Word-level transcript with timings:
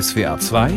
SWA 0.00 0.38
2 0.40 0.72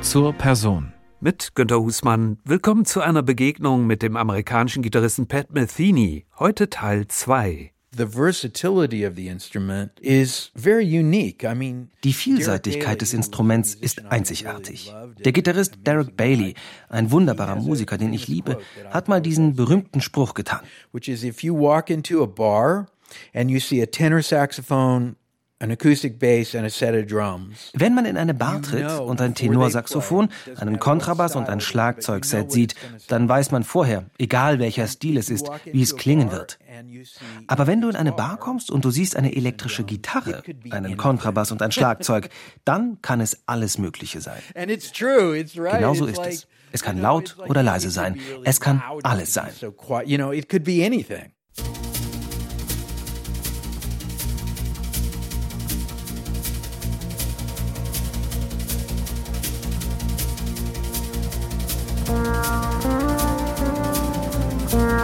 zur 0.00 0.32
Person. 0.32 0.94
Mit 1.20 1.54
Günter 1.54 1.82
Husmann. 1.82 2.38
Willkommen 2.44 2.86
zu 2.86 3.02
einer 3.02 3.22
Begegnung 3.22 3.86
mit 3.86 4.00
dem 4.00 4.16
amerikanischen 4.16 4.82
Gitarristen 4.82 5.26
Pat 5.26 5.52
Metheny. 5.52 6.24
Heute 6.38 6.70
Teil 6.70 7.06
2. 7.06 7.72
Die 12.02 12.12
Vielseitigkeit 12.12 13.00
des 13.02 13.12
Instruments 13.12 13.74
ist 13.74 14.06
einzigartig. 14.06 14.94
Der 15.22 15.32
Gitarrist 15.32 15.74
Derek 15.86 16.16
Bailey, 16.16 16.54
ein 16.88 17.10
wunderbarer 17.10 17.56
Musiker, 17.56 17.98
den 17.98 18.14
ich 18.14 18.26
liebe, 18.26 18.58
hat 18.90 19.08
mal 19.08 19.20
diesen 19.20 19.54
berühmten 19.54 20.00
Spruch 20.00 20.32
getan. 20.32 20.60
Which 20.92 21.08
is 21.08 21.24
if 21.24 21.42
you 21.42 21.54
walk 21.54 21.90
into 21.90 22.22
a 22.22 22.26
bar 22.26 22.86
and 23.34 23.50
you 23.50 23.60
see 23.60 23.82
a 23.82 23.86
tenor 23.86 24.22
saxophone 24.22 25.16
wenn 27.72 27.94
man 27.94 28.04
in 28.04 28.16
eine 28.16 28.34
Bar 28.34 28.62
tritt 28.62 28.90
und 29.00 29.20
ein 29.20 29.34
Tenorsaxophon, 29.34 30.28
einen 30.56 30.78
Kontrabass 30.78 31.36
und 31.36 31.48
ein 31.48 31.60
Schlagzeugset 31.60 32.50
sieht, 32.50 32.74
dann 33.08 33.28
weiß 33.28 33.50
man 33.50 33.64
vorher, 33.64 34.04
egal 34.18 34.58
welcher 34.58 34.86
Stil 34.86 35.16
es 35.16 35.30
ist, 35.30 35.50
wie 35.64 35.82
es 35.82 35.96
klingen 35.96 36.30
wird. 36.32 36.58
Aber 37.46 37.66
wenn 37.66 37.80
du 37.80 37.88
in 37.88 37.96
eine 37.96 38.12
Bar 38.12 38.38
kommst 38.38 38.70
und 38.70 38.84
du 38.84 38.90
siehst 38.90 39.16
eine 39.16 39.34
elektrische 39.34 39.84
Gitarre, 39.84 40.42
einen 40.70 40.96
Kontrabass 40.96 41.52
und 41.52 41.62
ein 41.62 41.72
Schlagzeug, 41.72 42.30
dann 42.64 43.00
kann 43.02 43.20
es 43.20 43.42
alles 43.46 43.78
Mögliche 43.78 44.20
sein. 44.20 44.40
Genauso 44.54 46.06
ist 46.06 46.20
es. 46.26 46.46
Es 46.72 46.82
kann 46.82 47.00
laut 47.00 47.36
oder 47.38 47.62
leise 47.62 47.90
sein. 47.90 48.18
Es 48.42 48.60
kann 48.60 48.82
alles 49.04 49.32
sein. 49.32 49.52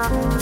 Yeah. 0.03 0.41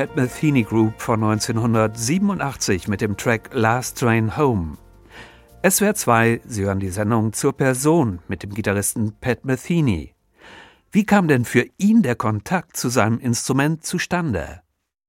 Pat 0.00 0.16
Metheny 0.16 0.62
Group 0.62 0.98
von 0.98 1.22
1987 1.22 2.88
mit 2.88 3.02
dem 3.02 3.18
Track 3.18 3.50
Last 3.52 3.98
Train 3.98 4.34
Home. 4.34 4.78
SWR 5.62 5.94
2, 5.94 6.40
Sie 6.46 6.64
hören 6.64 6.80
die 6.80 6.88
Sendung 6.88 7.34
zur 7.34 7.54
Person 7.54 8.20
mit 8.26 8.42
dem 8.42 8.54
Gitarristen 8.54 9.12
Pat 9.20 9.44
Metheny. 9.44 10.14
Wie 10.90 11.04
kam 11.04 11.28
denn 11.28 11.44
für 11.44 11.66
ihn 11.76 12.00
der 12.00 12.14
Kontakt 12.14 12.78
zu 12.78 12.88
seinem 12.88 13.18
Instrument 13.18 13.84
zustande? 13.84 14.62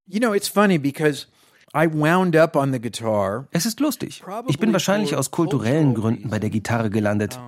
You 0.08 0.20
know, 0.20 0.34
it's 0.34 0.50
funny 0.50 0.78
because 0.78 1.28
es 1.72 3.66
ist 3.66 3.80
lustig. 3.80 4.24
Ich 4.50 4.60
bin 4.60 4.74
wahrscheinlich 4.74 5.16
aus 5.16 5.32
kulturellen 5.32 5.94
Gründen 5.94 6.30
bei 6.30 6.40
der 6.40 6.50
Gitarre 6.50 6.90
gelandet. 6.90 7.40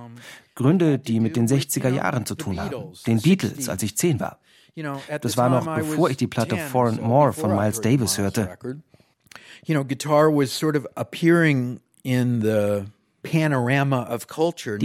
Gründe, 0.54 0.98
die 0.98 1.20
mit 1.20 1.36
den 1.36 1.46
60er 1.46 1.90
Jahren 1.90 2.24
zu 2.24 2.36
tun 2.36 2.58
haben. 2.58 2.94
Den 3.06 3.20
Beatles, 3.20 3.68
als 3.68 3.82
ich 3.82 3.98
zehn 3.98 4.18
war. 4.18 4.38
Das 5.20 5.36
war 5.36 5.48
noch 5.48 5.76
bevor 5.76 6.10
ich 6.10 6.16
die 6.16 6.26
Platte 6.26 6.56
Four 6.56 6.88
and 6.88 7.02
More 7.02 7.32
von 7.32 7.54
Miles 7.54 7.80
Davis 7.80 8.18
hörte. 8.18 8.58
Die 9.66 9.74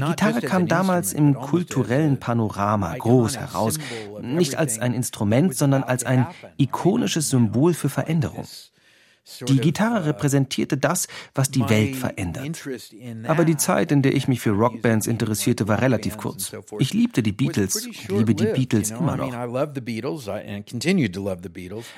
Gitarre 0.02 0.42
kam 0.42 0.68
damals 0.68 1.14
im 1.14 1.34
kulturellen 1.34 2.20
Panorama 2.20 2.96
groß 2.96 3.38
heraus, 3.38 3.78
nicht 4.22 4.56
als 4.56 4.80
ein 4.80 4.94
Instrument, 4.94 5.56
sondern 5.56 5.84
als 5.84 6.06
ein 6.06 6.28
ikonisches 6.58 7.30
Symbol 7.30 7.74
für 7.74 7.90
Veränderung. 7.90 8.46
Die 9.48 9.58
Gitarre 9.58 10.06
repräsentierte 10.06 10.78
das, 10.78 11.08
was 11.36 11.52
die 11.52 11.68
Welt 11.70 11.96
verändert. 11.96 12.66
Aber 13.28 13.46
die 13.46 13.58
Zeit, 13.58 13.92
in 13.92 14.02
der 14.02 14.16
ich 14.16 14.28
mich 14.28 14.42
für 14.42 14.52
Rockbands 14.52 15.08
interessierte, 15.08 15.68
war 15.68 15.82
relativ 15.82 16.18
kurz. 16.18 16.52
Ich 16.80 16.94
liebte 16.94 17.22
die 17.22 17.32
Beatles 17.32 17.86
und 17.86 18.10
liebe 18.10 18.34
die 18.36 18.46
Beatles 18.46 18.92
immer 18.92 19.18
noch. 19.18 19.34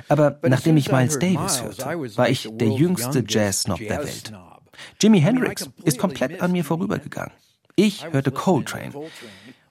Aber 0.07 0.39
nachdem 0.43 0.77
ich 0.77 0.91
Miles 0.91 1.19
Davis 1.19 1.63
hörte, 1.63 2.17
war 2.17 2.29
ich 2.29 2.49
der 2.51 2.69
jüngste 2.69 3.23
Jazz-Snob 3.27 3.79
der 3.79 3.99
Welt. 3.99 4.33
Jimi 4.99 5.21
Hendrix 5.21 5.69
ist 5.83 5.99
komplett 5.99 6.41
an 6.41 6.51
mir 6.51 6.63
vorübergegangen. 6.63 7.33
Ich 7.75 8.05
hörte 8.11 8.31
Coltrane 8.31 8.91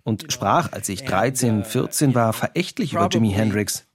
und 0.05 0.32
sprach, 0.32 0.73
als 0.73 0.88
ich 0.88 1.05
13, 1.05 1.64
14 1.64 2.14
war, 2.14 2.32
verächtlich 2.32 2.93
über 2.93 3.08
Jimi 3.08 3.32
Hendrix. 3.32 3.87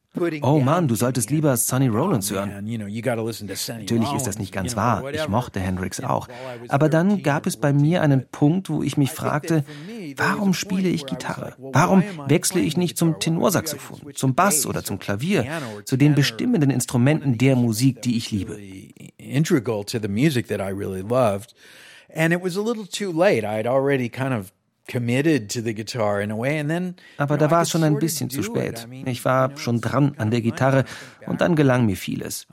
Oh 0.42 0.60
Mann, 0.60 0.88
du 0.88 0.96
solltest 0.96 1.30
lieber 1.30 1.56
Sonny 1.58 1.88
Rollins 1.88 2.32
hören. 2.32 2.52
Natürlich 2.64 4.14
ist 4.14 4.28
das 4.28 4.40
nicht 4.40 4.52
ganz 4.52 4.76
wahr. 4.76 5.04
Ich 5.14 5.28
mochte 5.28 5.60
Hendrix 5.60 6.02
auch. 6.02 6.28
Aber 6.70 6.90
dann 6.90 7.24
gab 7.24 7.46
es 7.48 7.58
bei 7.58 7.74
mir 7.74 8.02
einen 8.02 8.28
Punkt, 8.30 8.70
wo 8.70 8.84
ich 8.84 8.98
mich 8.98 9.12
fragte, 9.12 9.64
warum 10.16 10.54
spiele 10.54 10.90
ich 10.90 11.06
Gitarre? 11.06 11.56
Warum 11.58 12.04
wechsle 12.28 12.62
ich 12.62 12.78
nicht 12.78 12.98
zum 12.98 13.20
Tenorsaxophon, 13.20 14.14
zum 14.16 14.36
Bass 14.36 14.66
oder 14.66 14.84
zum 14.84 15.00
Klavier, 15.00 15.46
zu 15.86 15.98
den 15.98 16.16
bestimmenden 16.16 16.70
Instrumenten 16.70 17.38
der 17.38 17.56
Musik, 17.56 18.02
die 18.02 18.18
ich 18.18 18.32
liebe? 18.32 18.58
And 22.16 22.32
it 22.32 22.42
was 22.42 22.56
a 22.56 22.62
little 22.62 22.86
too 22.86 23.12
late. 23.12 23.44
I 23.44 23.58
had 23.58 23.68
already 23.68 24.08
kind 24.08 24.34
of 24.34 24.54
aber 27.18 27.38
da 27.38 27.52
war 27.52 27.62
es 27.62 27.70
schon 27.70 27.84
ein 27.84 27.98
bisschen 27.98 28.30
zu 28.30 28.44
spät. 28.44 28.88
Ich 29.06 29.26
war 29.26 29.58
schon 29.58 29.82
dran 29.82 30.14
an 30.18 30.30
der 30.30 30.42
Gitarre 30.42 30.86
und 31.26 31.42
dann 31.42 31.56
gelang 31.56 31.86
mir 31.86 31.98
vieles. 31.98 32.48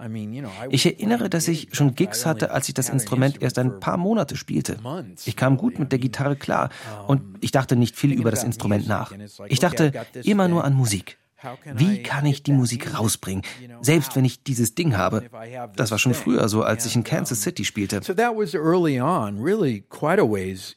Ich 0.70 0.86
erinnere, 0.86 1.28
dass 1.28 1.48
ich 1.48 1.68
schon 1.72 1.94
Gigs 1.94 2.24
hatte, 2.24 2.50
als 2.50 2.68
ich 2.68 2.74
das 2.74 2.88
Instrument 2.88 3.42
erst 3.42 3.58
ein 3.58 3.80
paar 3.80 3.98
Monate 3.98 4.36
spielte. 4.36 4.78
Ich 5.26 5.36
kam 5.36 5.56
gut 5.58 5.78
mit 5.78 5.92
der 5.92 5.98
Gitarre 5.98 6.36
klar 6.36 6.70
und 7.06 7.22
ich 7.40 7.50
dachte 7.50 7.76
nicht 7.76 7.96
viel 7.96 8.12
über 8.12 8.30
das 8.30 8.44
Instrument 8.44 8.88
nach. 8.88 9.12
Ich 9.48 9.58
dachte 9.58 9.92
immer 10.24 10.48
nur 10.48 10.64
an 10.64 10.74
Musik. 10.74 11.18
Wie 11.74 12.02
kann 12.04 12.24
ich 12.24 12.44
die 12.44 12.52
Musik 12.52 12.96
rausbringen, 12.96 13.42
selbst 13.80 14.14
wenn 14.14 14.24
ich 14.24 14.44
dieses 14.44 14.76
Ding 14.76 14.96
habe? 14.96 15.28
Das 15.74 15.90
war 15.90 15.98
schon 15.98 16.14
früher 16.14 16.48
so, 16.48 16.62
als 16.62 16.86
ich 16.86 16.94
in 16.94 17.02
Kansas 17.02 17.42
City 17.42 17.64
spielte. 17.64 18.00
So 18.02 18.14
that 18.14 18.36
was 18.36 18.54
early 18.54 19.00
on, 19.00 19.42
really 19.42 19.84
quite 19.88 20.20
a 20.20 20.24
ways 20.24 20.76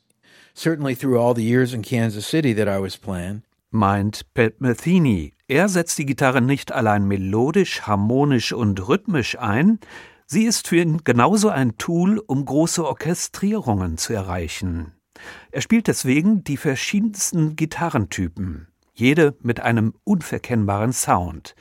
certainly 0.56 0.96
through 0.96 1.20
all 1.20 1.36
the 1.36 1.44
years 1.44 1.74
in 1.74 1.84
Kansas 1.84 2.26
City 2.26 2.54
that 2.54 2.68
I 2.68 2.80
was 2.80 2.98
playing. 2.98 3.44
Meint 3.72 4.24
Pat 4.34 4.60
Metheny. 4.60 5.34
Er 5.48 5.70
setzt 5.70 5.98
die 6.00 6.06
Gitarre 6.06 6.42
nicht 6.42 6.72
allein 6.72 7.08
melodisch, 7.08 7.82
harmonisch 7.82 8.54
und 8.54 8.88
rhythmisch 8.88 9.38
ein, 9.38 9.80
sie 10.26 10.46
ist 10.46 10.68
für 10.68 10.78
ihn 10.78 11.04
genauso 11.04 11.50
ein 11.50 11.78
Tool, 11.78 12.20
um 12.26 12.46
große 12.46 12.84
Orchestrierungen 12.84 13.98
zu 13.98 14.14
erreichen. 14.14 14.94
Er 15.52 15.62
spielt 15.62 15.88
deswegen 15.88 16.44
die 16.44 16.58
verschiedensten 16.58 17.56
Gitarrentypen, 17.56 18.68
jede 18.94 19.36
mit 19.42 19.60
einem 19.60 19.94
unverkennbaren 20.04 20.94
Sound 20.94 21.56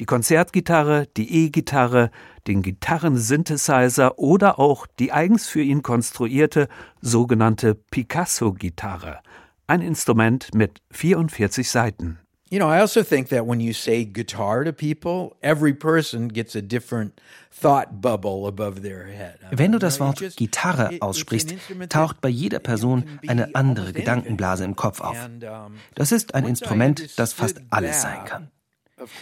die 0.00 0.06
Konzertgitarre, 0.06 1.06
die 1.16 1.46
E-Gitarre, 1.46 2.10
den 2.46 2.62
Gitarrensynthesizer 2.62 4.18
oder 4.18 4.58
auch 4.58 4.86
die 4.98 5.12
eigens 5.12 5.48
für 5.48 5.62
ihn 5.62 5.82
konstruierte 5.82 6.68
sogenannte 7.00 7.74
Picasso-Gitarre, 7.74 9.20
ein 9.66 9.80
Instrument 9.80 10.54
mit 10.54 10.80
44 10.90 11.68
Saiten. 11.68 12.18
You 12.50 12.58
know, 12.58 12.68
I 12.70 12.78
also 12.80 13.02
think 13.02 13.28
that 13.28 13.46
when 13.46 13.60
you 13.60 13.74
say 13.74 14.06
guitar 14.06 14.64
to 14.64 14.72
people, 14.72 15.36
every 15.42 15.74
person 15.74 16.28
gets 16.28 16.56
a 16.56 16.62
different 16.62 17.20
thought 17.50 18.00
bubble 18.00 18.46
above 18.46 18.80
their 18.80 19.04
head. 19.04 19.38
Wenn 19.50 19.72
du 19.72 19.78
das 19.78 20.00
Wort 20.00 20.22
Gitarre 20.36 20.96
aussprichst, 21.00 21.54
taucht 21.90 22.22
bei 22.22 22.30
jeder 22.30 22.58
Person 22.58 23.04
eine 23.26 23.54
andere 23.54 23.92
Gedankenblase 23.92 24.64
im 24.64 24.76
Kopf 24.76 25.02
auf. 25.02 25.28
Das 25.94 26.10
ist 26.10 26.34
ein 26.34 26.46
Instrument, 26.46 27.18
das 27.18 27.34
fast 27.34 27.60
alles 27.68 28.00
sein 28.00 28.24
kann. 28.24 28.50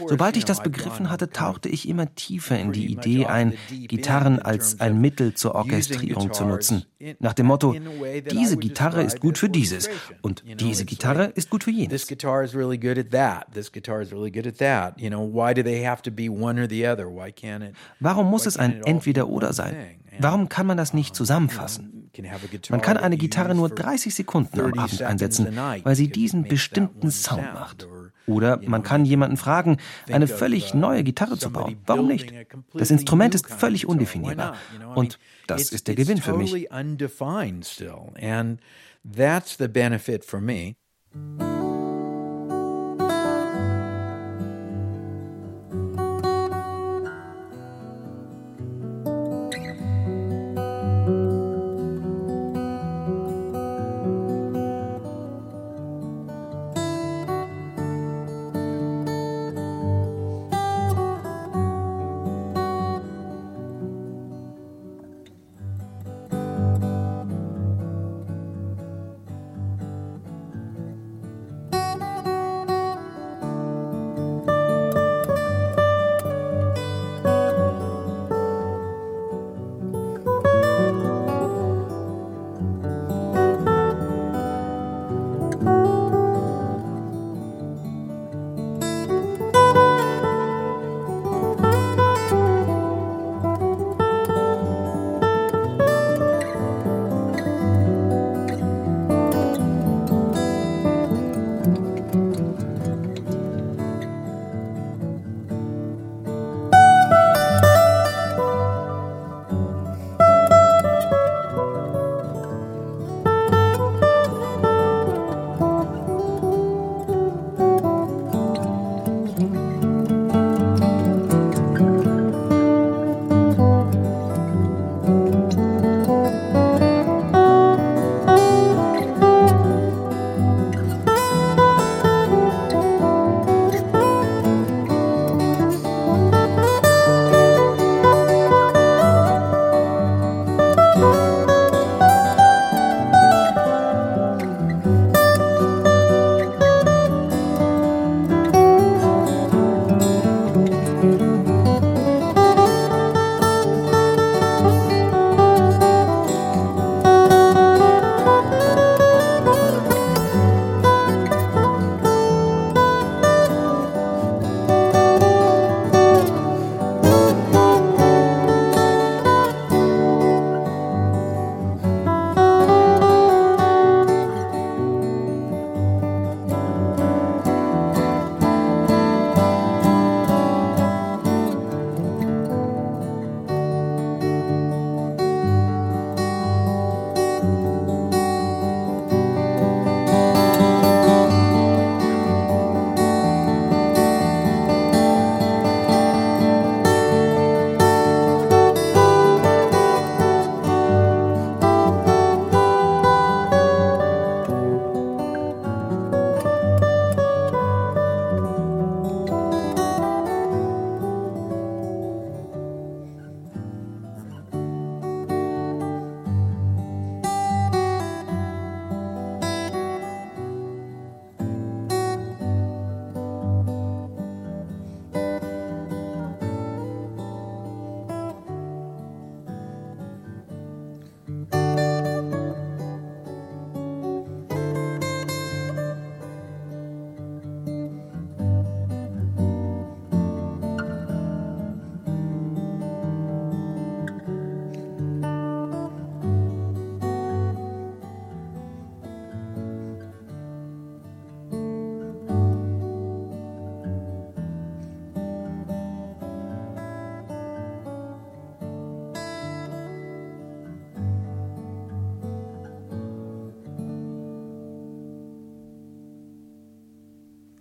Sobald 0.07 0.37
ich 0.37 0.45
das 0.45 0.63
begriffen 0.63 1.11
hatte, 1.11 1.31
tauchte 1.31 1.69
ich 1.69 1.89
immer 1.89 2.15
tiefer 2.15 2.59
in 2.59 2.73
die 2.73 2.87
Idee 2.87 3.27
ein, 3.27 3.55
Gitarren 3.71 4.39
als 4.39 4.81
ein 4.81 5.01
Mittel 5.01 5.35
zur 5.35 5.55
Orchestrierung 5.55 6.33
zu 6.33 6.45
nutzen. 6.45 6.85
Nach 7.21 7.35
dem 7.35 7.47
Motto, 7.47 7.75
diese 8.31 8.57
Gitarre 8.57 9.03
ist 9.03 9.21
gut 9.21 9.39
für 9.39 9.49
dieses 9.49 9.89
und 10.23 10.45
diese 10.61 10.85
Gitarre 10.85 11.27
ist 11.35 11.51
gut 11.51 11.65
für 11.65 11.71
jenes. 11.71 12.07
Warum 18.01 18.31
muss 18.31 18.47
es 18.47 18.57
ein 18.57 18.83
Entweder-Oder 18.83 19.53
sein? 19.53 19.77
Warum 20.19 20.49
kann 20.49 20.67
man 20.67 20.77
das 20.77 20.95
nicht 20.95 21.15
zusammenfassen? 21.15 22.11
Man 22.71 22.81
kann 22.81 22.97
eine 22.97 23.17
Gitarre 23.19 23.55
nur 23.55 23.69
30 23.69 24.15
Sekunden 24.15 24.61
am 24.61 24.79
Abend 24.79 25.03
einsetzen, 25.03 25.49
weil 25.83 25.95
sie 25.95 26.09
diesen 26.09 26.45
bestimmten 26.45 27.11
Sound 27.11 27.53
macht. 27.53 27.87
Oder 28.27 28.61
man 28.67 28.83
kann 28.83 29.05
jemanden 29.05 29.37
fragen, 29.37 29.79
eine 30.11 30.27
völlig 30.27 30.75
neue 30.75 31.05
Gitarre 31.05 31.39
zu 31.39 31.51
bauen. 31.51 31.79
Warum 31.87 32.09
nicht? 32.09 32.33
Das 32.75 32.91
Instrument 32.91 33.35
ist 33.35 33.49
völlig 33.49 33.87
undefinierbar. 33.87 34.57
Und 34.95 35.19
das 35.47 35.71
ist 35.73 35.87
der 35.89 35.95
Gewinn 35.95 36.19
für 36.19 36.37
mich. 36.37 36.69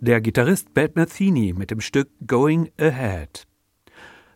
Der 0.06 0.20
Gitarrist 0.20 0.72
Pat 0.72 0.94
Metheny 0.94 1.52
mit 1.52 1.72
dem 1.72 1.80
Stück 1.80 2.08
Going 2.26 2.70
Ahead. 2.80 3.46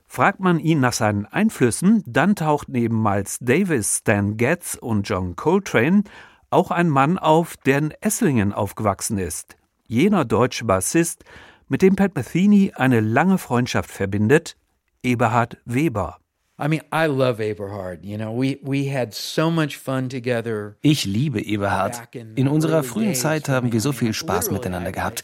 Fragt 0.06 0.40
man 0.40 0.58
ihn 0.58 0.80
nach 0.80 0.92
seinen 0.92 1.26
Einflüssen, 1.26 2.02
dann 2.06 2.34
taucht 2.34 2.68
neben 2.68 3.00
Miles 3.00 3.38
Davis, 3.40 3.98
Stan 3.98 4.36
Getz 4.36 4.74
und 4.74 5.08
John 5.08 5.36
Coltrane 5.36 6.02
auch 6.50 6.72
ein 6.72 6.88
Mann 6.88 7.18
auf, 7.18 7.56
der 7.56 7.78
in 7.78 7.90
Esslingen 8.00 8.52
aufgewachsen 8.52 9.18
ist. 9.18 9.56
Jener 9.86 10.24
deutsche 10.24 10.64
Bassist, 10.64 11.24
mit 11.68 11.82
dem 11.82 11.94
Pat 11.94 12.16
Metheny 12.16 12.72
eine 12.74 12.98
lange 12.98 13.38
Freundschaft 13.38 13.90
verbindet, 13.90 14.56
Eberhard 15.04 15.58
Weber. 15.64 16.19
I 16.60 16.68
mean, 16.68 16.82
I 16.92 17.06
love 17.06 17.40
Eberhard. 17.40 18.04
You 18.04 18.18
know, 18.18 18.32
we 18.32 18.58
we 18.62 18.94
had 18.94 19.14
so 19.14 19.50
much 19.50 19.78
fun 19.78 20.08
together. 20.08 20.76
Ich 20.82 21.06
liebe 21.06 21.40
Eberhard. 21.40 22.02
In 22.34 22.48
unserer 22.48 22.82
frühen 22.82 23.14
Zeit 23.14 23.48
haben 23.48 23.72
wir 23.72 23.80
so 23.80 23.92
viel 23.92 24.12
Spaß 24.12 24.50
miteinander 24.50 24.92
gehabt. 24.92 25.22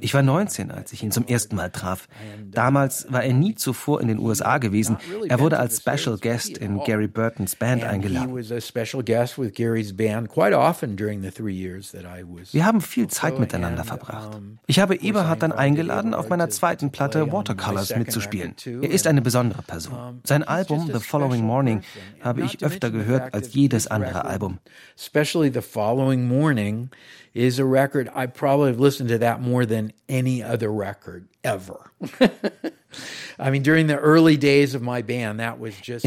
Ich 0.00 0.14
war 0.14 0.22
19, 0.22 0.70
als 0.70 0.92
ich 0.92 1.02
ihn 1.02 1.10
zum 1.10 1.26
ersten 1.26 1.56
Mal 1.56 1.70
traf. 1.70 2.08
Damals 2.50 3.12
war 3.12 3.22
er 3.22 3.34
nie 3.34 3.54
zuvor 3.54 4.00
in 4.00 4.08
den 4.08 4.18
USA 4.18 4.58
gewesen. 4.58 4.96
Er 5.28 5.40
wurde 5.40 5.58
als 5.58 5.78
Special 5.78 6.16
Guest 6.18 6.56
in 6.56 6.78
Gary 6.84 7.08
Burtons 7.08 7.56
Band 7.56 7.84
eingeladen. 7.84 8.34
Wir 12.52 12.64
haben 12.64 12.80
viel 12.80 13.08
Zeit 13.08 13.38
miteinander 13.38 13.84
verbracht. 13.84 14.40
Ich 14.66 14.78
habe 14.78 14.96
Eberhard 14.96 15.42
dann 15.42 15.52
eingeladen, 15.52 16.14
auf 16.14 16.28
meiner 16.28 16.48
zweiten 16.48 16.90
Platte 16.90 17.30
Watercolors 17.32 17.94
mitzuspielen. 17.96 18.54
Er 18.64 18.90
ist 18.90 19.06
eine 19.06 19.20
besondere 19.20 19.62
Person. 19.62 20.20
Sein 20.24 20.44
Album 20.44 20.69
Album 20.70 20.92
The 20.92 21.00
Following 21.00 21.44
Morning 21.44 21.82
habe 22.20 22.42
ich 22.42 22.64
öfter 22.64 22.90
gehört 22.90 23.34
als 23.34 23.54
jedes 23.54 23.86
andere 23.86 24.24
Album. 24.24 24.58
Especially 24.96 25.50
The 25.52 25.62
Following 25.62 26.26
Morning 26.26 26.90
is 27.34 27.60
a 27.60 27.64
record 27.64 28.08
I 28.16 28.26
probably 28.26 28.70
have 28.70 28.80
listened 28.80 29.10
to 29.10 29.18
that 29.18 29.40
more 29.40 29.66
than 29.66 29.92
any 30.08 30.42
other 30.42 30.70
record 30.70 31.28
ever. 31.42 31.90
In 33.38 33.62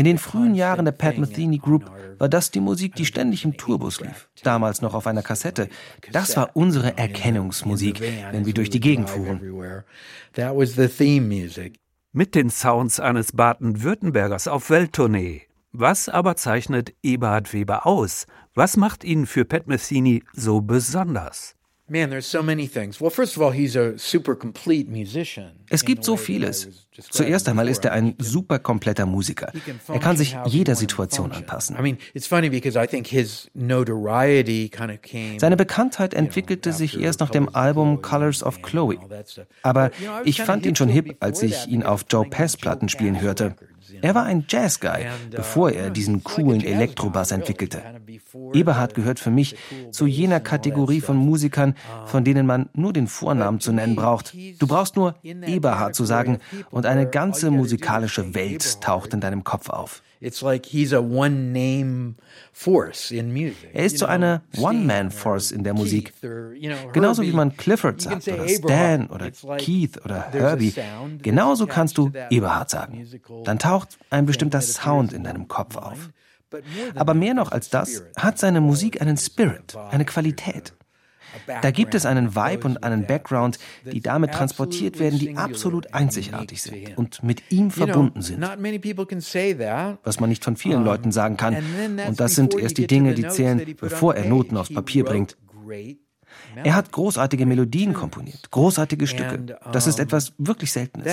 den 0.05 0.17
frühen 0.17 0.55
Jahren 0.55 0.86
der 0.86 0.91
Pat 0.91 1.17
Metheny 1.17 1.58
Group 1.58 1.89
war 2.20 2.29
das 2.29 2.51
die 2.51 2.60
Musik, 2.60 2.96
die 2.96 3.05
ständig 3.05 3.43
im 3.43 3.58
Tourbus 3.58 4.01
lief. 4.01 4.29
Damals 4.43 4.82
noch 4.82 4.93
auf 4.93 5.08
einer 5.08 5.24
Kassette. 5.24 5.67
Das 6.12 6.38
war 6.38 6.51
unsere 6.53 6.96
Erkennungsmusik, 6.98 8.01
wenn 8.01 8.46
wir 8.46 8.53
durch 8.53 8.70
die 8.70 8.79
Gegend 8.79 9.10
fuhren. 9.10 9.41
That 10.34 10.55
was 10.55 10.75
the 10.75 10.88
theme 10.88 11.27
music 11.27 11.79
mit 12.13 12.36
den 12.36 12.51
Sounds 12.51 13.00
eines 13.00 13.32
Baden-Württembergers 13.32 14.48
auf 14.48 14.70
Welttournee. 14.70 15.41
Was 15.72 16.08
aber 16.08 16.36
zeichnet 16.36 16.93
Eberhard 17.01 17.51
Weber 17.53 17.88
aus? 17.88 18.27
Was 18.53 18.77
macht 18.77 19.03
ihn 19.03 19.25
für 19.25 19.46
Pat 19.46 19.67
Metheny 19.67 20.24
so 20.32 20.62
besonders? 20.62 21.55
Es 25.70 25.84
gibt 25.84 26.06
so 26.06 26.16
vieles. 26.16 26.88
Zuerst 27.10 27.50
einmal 27.50 27.68
ist 27.68 27.84
er 27.84 27.92
ein 27.92 28.16
super 28.20 28.60
kompletter 28.60 29.06
Musiker. 29.06 29.52
Er 29.90 30.00
kann 30.00 30.16
sich 30.16 30.38
jeder 30.46 30.75
Situation 30.75 31.32
anpassen. 31.34 31.75
Seine 35.40 35.58
Bekanntheit 35.58 36.13
entwickelte 36.13 36.72
sich 36.72 37.00
erst 37.00 37.20
nach 37.20 37.30
dem 37.30 37.54
Album 37.54 38.02
Colors 38.02 38.44
of 38.44 38.62
Chloe. 38.62 38.98
Aber 39.62 39.92
ich 40.24 40.42
fand 40.42 40.66
ihn 40.66 40.75
schon 40.75 40.90
hip, 40.90 41.18
als 41.20 41.44
ich 41.44 41.68
ihn 41.68 41.84
auf 41.84 42.06
Joe 42.10 42.25
Pass 42.30 42.56
Platten 42.56 42.88
spielen 42.88 43.20
hörte. 43.20 43.56
Er 44.02 44.16
war 44.16 44.24
ein 44.24 44.46
Jazz-Guy, 44.48 45.08
bevor 45.32 45.72
er 45.72 45.90
diesen 45.90 46.24
coolen 46.24 46.63
Elektrobass 46.63 47.32
entwickelte. 47.32 47.82
Eberhard 48.54 48.94
gehört 48.94 49.20
für 49.20 49.32
mich 49.32 49.56
zu 49.92 50.06
jener 50.06 50.40
Kategorie 50.40 51.02
von 51.02 51.18
Musikern, 51.18 51.75
von 52.06 52.24
denen 52.24 52.46
man 52.46 52.70
nur 52.74 52.94
den 52.94 53.08
Vornamen 53.08 53.60
zu 53.60 53.72
nennen 53.72 53.96
braucht. 53.96 54.34
Du 54.60 54.68
brauchst 54.68 54.96
nur 54.96 55.16
Eberhard 55.24 55.96
zu 55.96 56.06
sagen 56.06 56.40
und 56.72 56.86
eine 56.86 57.10
ganze 57.10 57.52
musikalische 57.52 58.34
Welt 58.34 58.82
taucht 58.82 59.13
in 59.13 59.20
deinem 59.20 59.44
Kopf 59.44 59.70
auf. 59.70 60.02
Er 63.74 63.86
ist 63.86 63.98
so 63.98 64.06
eine 64.06 64.42
One-Man-Force 64.58 65.51
in 65.51 65.63
der 65.63 65.74
Musik. 65.74 66.13
Genauso 66.94 67.24
wie 67.24 67.32
man 67.32 67.58
Clifford 67.58 68.01
sagt 68.01 68.27
oder 68.27 68.48
Stan 68.48 69.08
oder 69.08 69.32
Keith 69.58 70.00
oder 70.03 70.32
Herbie. 70.32 70.74
Genauso 71.22 71.68
kannst 71.68 71.98
du 71.98 72.12
Eberhard 72.30 72.70
sagen. 72.70 73.06
Dann 73.44 73.60
taucht 73.60 73.98
ein 74.10 74.25
bestimmter 74.25 74.62
Sound 74.62 75.13
in 75.13 75.24
deinem 75.24 75.48
Kopf 75.48 75.75
auf. 75.75 76.10
Aber 76.96 77.13
mehr 77.13 77.34
noch 77.34 77.51
als 77.51 77.70
das 77.70 78.03
hat 78.15 78.38
seine 78.38 78.62
Musik 78.62 79.01
einen 79.01 79.18
Spirit, 79.18 79.75
eine 79.89 80.06
Qualität. 80.06 80.74
Da 81.62 81.72
gibt 81.72 81.96
es 81.96 82.06
einen 82.06 82.36
Vibe 82.36 82.66
und 82.66 82.84
einen 82.84 83.06
Background, 83.06 83.60
die 83.92 84.02
damit 84.02 84.32
transportiert 84.32 85.00
werden, 85.00 85.20
die 85.20 85.38
absolut 85.38 85.94
einzigartig 85.94 86.62
sind 86.62 86.98
und 86.98 87.24
mit 87.24 87.52
ihm 87.52 87.72
verbunden 87.72 88.22
sind. 88.22 88.40
Was 90.04 90.20
man 90.20 90.30
nicht 90.30 90.44
von 90.44 90.56
vielen 90.56 90.84
Leuten 90.84 91.12
sagen 91.12 91.38
kann. 91.38 91.58
Und 92.08 92.20
das 92.20 92.36
sind 92.36 92.56
erst 92.56 92.78
die 92.78 92.88
Dinge, 92.88 93.13
die 93.13 93.28
zählen, 93.28 93.75
bevor 93.80 94.16
er 94.16 94.25
Noten 94.25 94.58
aufs 94.58 94.74
Papier 94.74 95.04
bringt. 95.04 95.38
Er 96.56 96.75
hat 96.75 96.92
großartige 96.92 97.46
Melodien 97.46 97.94
komponiert, 97.94 98.50
großartige 98.52 99.08
Stücke. 99.08 99.58
Das 99.72 99.88
ist 99.88 100.00
etwas 100.00 100.34
wirklich 100.38 100.72
Seltenes. 100.72 101.06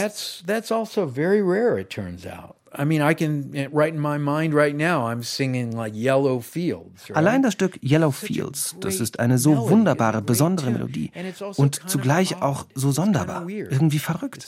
I 2.73 2.85
mean, 2.85 3.03
I 3.03 3.15
can 3.15 3.69
right 3.73 3.93
in 3.93 4.01
my 4.01 4.17
mind 4.17 4.55
right 4.55 4.77
now, 4.77 5.07
I'm 5.09 5.23
singing 5.23 5.73
like 5.77 5.93
Yellow 5.93 6.41
Fields. 6.41 7.09
Right? 7.09 7.17
Allein 7.17 7.43
das 7.43 7.55
Stück 7.55 7.81
Yellow 7.83 8.13
Fields, 8.13 8.77
das 8.81 9.01
ist 9.01 9.19
eine 9.19 9.39
so 9.39 9.69
wunderbare, 9.69 10.23
besondere 10.23 10.71
Melodie 10.71 11.11
also 11.15 11.63
und 11.63 11.89
zugleich 11.91 12.41
auch 12.41 12.67
so 12.75 12.93
sonderbar, 12.93 13.49
irgendwie 13.49 13.99
verrückt. 13.99 14.47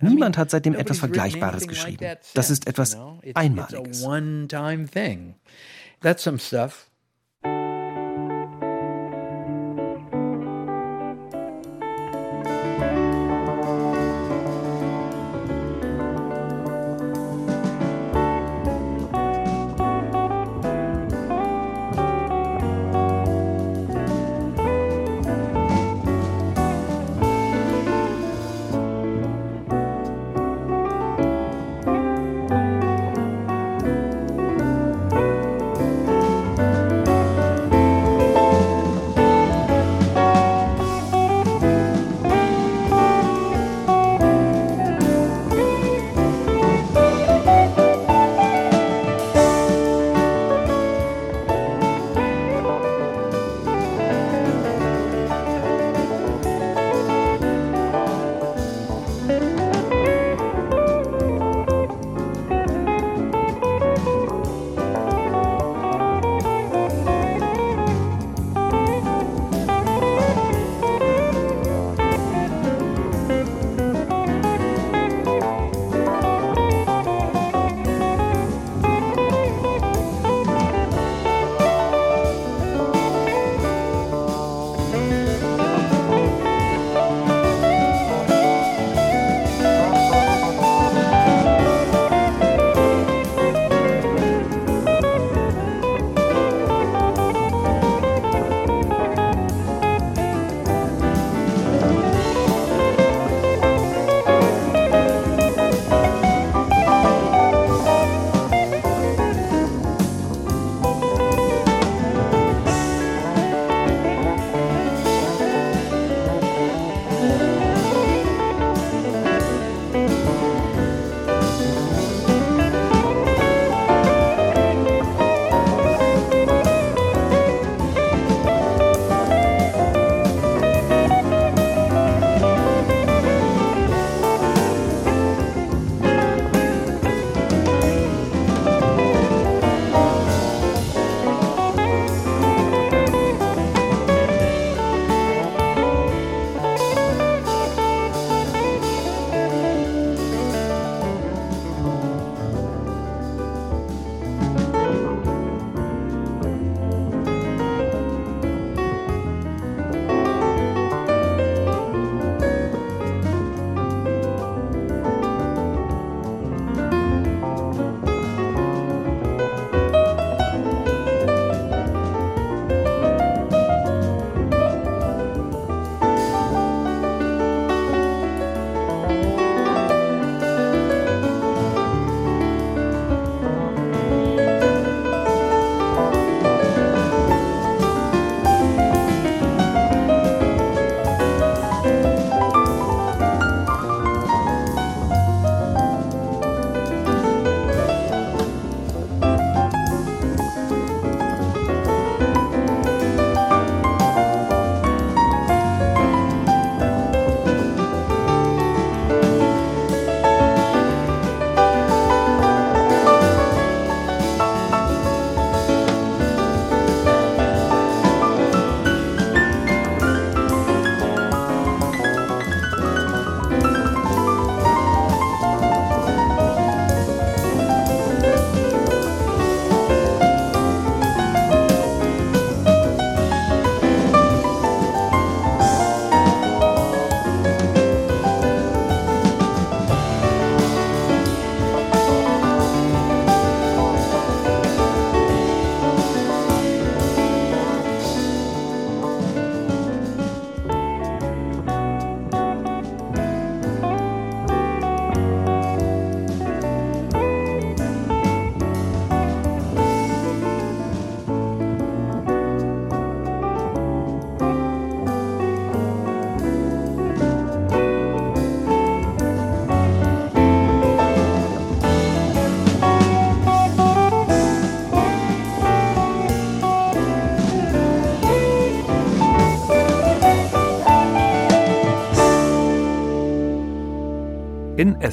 Niemand 0.00 0.38
hat 0.38 0.50
seitdem 0.50 0.74
etwas 0.74 0.98
Vergleichbares 0.98 1.66
geschrieben. 1.66 2.16
Das 2.34 2.50
ist 2.50 2.68
etwas 2.68 2.96
Einmaliges. 3.34 4.06
That's 6.00 6.22
some 6.22 6.38
stuff. 6.38 6.87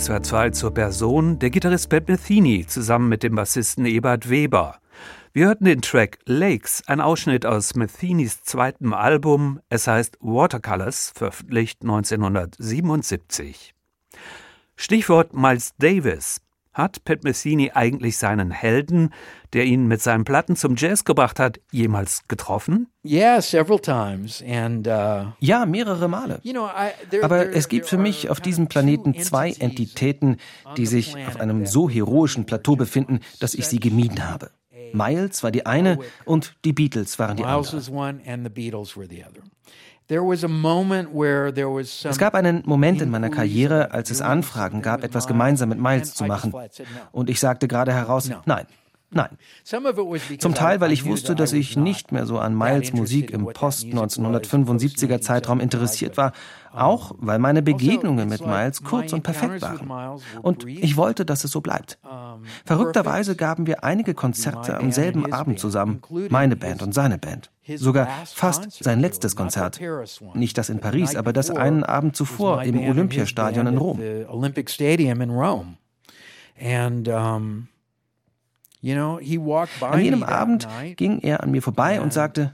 SWR 0.06 0.22
2 0.22 0.50
zur 0.52 0.72
Person 0.72 1.40
der 1.40 1.50
Gitarrist 1.50 1.90
Pat 1.90 2.08
Metheny 2.08 2.68
zusammen 2.68 3.10
mit 3.10 3.24
dem 3.24 3.34
Bassisten 3.34 3.88
Ebert 3.88 4.30
Weber. 4.30 4.78
Wir 5.34 5.48
hörten 5.48 5.66
den 5.66 5.82
Track 5.82 6.20
Lakes, 6.26 6.84
ein 6.86 7.02
Ausschnitt 7.02 7.44
aus 7.44 7.74
Methenys 7.74 8.44
zweitem 8.44 8.94
Album, 8.94 9.60
es 9.68 9.88
heißt 9.88 10.20
Watercolors, 10.20 11.12
veröffentlicht 11.16 11.82
1977. 11.82 13.74
Stichwort 14.76 15.34
Miles 15.34 15.74
Davis. 15.80 16.40
Hat 16.72 17.04
Pat 17.04 17.24
Messini 17.24 17.72
eigentlich 17.74 18.20
seinen 18.20 18.52
Helden, 18.52 19.10
der 19.54 19.66
ihn 19.66 19.88
mit 19.88 20.04
seinen 20.04 20.24
Platten 20.24 20.56
zum 20.56 20.76
Jazz 20.76 21.04
gebracht 21.04 21.40
hat, 21.40 21.60
jemals 21.72 22.28
getroffen? 22.28 22.92
Yeah, 23.06 23.42
several 23.42 23.80
times. 23.80 24.44
And, 24.48 24.88
uh, 24.88 25.34
ja, 25.40 25.66
mehrere 25.66 26.08
Male. 26.08 26.42
Aber 27.22 27.54
es 27.54 27.70
gibt 27.70 27.88
für 27.88 27.98
mich 27.98 28.30
auf 28.30 28.42
diesem 28.42 28.68
Planeten 28.68 29.20
zwei 29.22 29.52
Entitäten, 29.52 30.38
die 30.76 30.86
sich 30.86 31.16
auf 31.28 31.40
einem 31.40 31.66
so 31.66 31.90
heroischen 31.90 32.46
Plateau 32.46 32.76
befinden, 32.76 33.20
dass 33.40 33.54
ich 33.54 33.68
sie 33.68 33.80
gemieden 33.80 34.28
habe. 34.28 34.52
Miles 34.94 35.44
war 35.44 35.52
die 35.52 35.66
eine 35.66 36.00
und 36.26 36.56
die 36.64 36.74
Beatles 36.74 37.20
waren 37.20 37.38
die 37.38 37.44
andere. 37.44 37.82
Es 40.08 42.20
gab 42.20 42.36
einen 42.36 42.64
Moment 42.66 43.02
in 43.02 43.10
meiner 43.10 43.30
Karriere, 43.30 43.92
als 43.92 44.12
es 44.12 44.22
Anfragen 44.22 44.82
gab, 44.82 45.04
etwas 45.04 45.28
gemeinsam 45.28 45.70
mit 45.70 45.80
Miles 45.80 46.14
zu 46.14 46.26
machen. 46.26 46.54
Und 47.12 47.30
ich 47.30 47.40
sagte 47.40 47.68
gerade 47.68 47.94
heraus, 47.94 48.30
nein. 48.46 48.66
Nein. 49.12 49.38
Zum 50.40 50.56
Teil, 50.56 50.82
weil 50.82 50.92
ich 50.92 51.06
wusste, 51.06 51.36
dass 51.36 51.54
ich 51.54 51.78
nicht 51.78 52.12
mehr 52.12 52.26
so 52.26 52.38
an 52.40 52.58
Miles 52.58 52.92
Musik 52.92 53.32
im 53.32 53.46
Post-1975er 53.46 55.22
Zeitraum 55.22 55.60
interessiert 55.60 56.18
war, 56.18 56.34
auch 56.74 57.14
weil 57.18 57.40
meine 57.40 57.62
Begegnungen 57.62 58.28
mit 58.28 58.46
Miles 58.46 58.84
kurz 58.84 59.14
und 59.14 59.24
perfekt 59.24 59.62
waren. 59.62 60.20
Und 60.42 60.68
ich 60.68 60.98
wollte, 60.98 61.26
dass 61.26 61.44
es 61.44 61.52
so 61.52 61.62
bleibt. 61.62 61.98
Verrückterweise 62.66 63.36
gaben 63.36 63.68
wir 63.68 63.84
einige 63.84 64.14
Konzerte 64.14 64.78
am 64.78 64.92
selben 64.92 65.32
Abend 65.32 65.60
zusammen, 65.60 66.02
meine 66.30 66.56
Band 66.56 66.82
und 66.84 66.94
seine 66.94 67.18
Band. 67.18 67.52
Sogar 67.76 68.08
fast 68.26 68.84
sein 68.84 69.00
letztes 69.00 69.36
Konzert. 69.36 69.80
Nicht 70.34 70.58
das 70.58 70.70
in 70.70 70.80
Paris, 70.80 71.16
aber 71.16 71.32
das 71.32 71.50
einen 71.50 71.84
Abend 71.84 72.16
zuvor 72.16 72.64
im 72.64 72.80
Olympiastadion 72.80 73.68
in 73.68 73.78
Rom. 73.78 74.02
An 79.94 80.00
jenem 80.04 80.24
Abend 80.24 80.68
ging 80.96 81.20
er 81.22 81.42
an 81.42 81.50
mir 81.50 81.62
vorbei 81.64 82.00
und 82.02 82.14
sagte, 82.14 82.54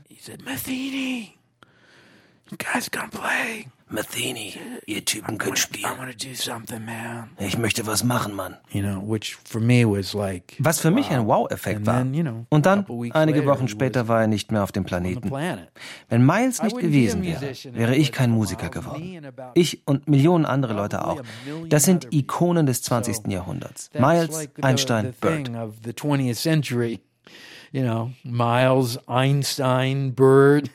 Matheny, 3.91 4.54
ihr 4.86 5.04
Typen 5.04 5.38
könnt 5.38 5.60
spielen. 5.60 5.91
Ich 7.39 7.58
möchte 7.58 7.86
was 7.86 8.04
machen, 8.04 8.34
Mann. 8.34 8.56
Was 10.60 10.80
für 10.80 10.91
mich 10.91 11.10
ein 11.10 11.27
Wow-Effekt 11.27 11.86
war. 11.86 12.06
Und 12.49 12.65
dann, 12.65 12.86
einige 13.12 13.45
Wochen 13.45 13.67
später, 13.67 14.08
war 14.08 14.21
er 14.21 14.27
nicht 14.27 14.51
mehr 14.51 14.63
auf 14.63 14.71
dem 14.71 14.86
Planeten. 14.86 15.30
Wenn 16.10 16.25
Miles 16.25 16.63
nicht 16.63 16.77
gewesen 16.77 17.21
wäre, 17.23 17.54
wäre 17.73 17.95
ich 17.95 18.12
kein 18.12 18.32
Musiker 18.32 18.69
geworden. 18.69 19.27
Ich 19.56 19.86
und 19.86 20.08
Millionen 20.08 20.45
andere 20.45 20.73
Leute 20.73 21.06
auch. 21.06 21.21
Das 21.67 21.84
sind 21.84 22.08
Ikonen 22.13 22.65
des 22.65 22.84
20. 22.84 23.27
Jahrhunderts. 23.27 23.89
Miles, 23.93 24.49
Einstein, 24.62 25.13
Bird. 25.19 25.51
You 27.73 27.84
know, 27.84 28.12
Miles, 28.23 28.99
Einstein, 29.08 30.13
Bird. 30.13 30.69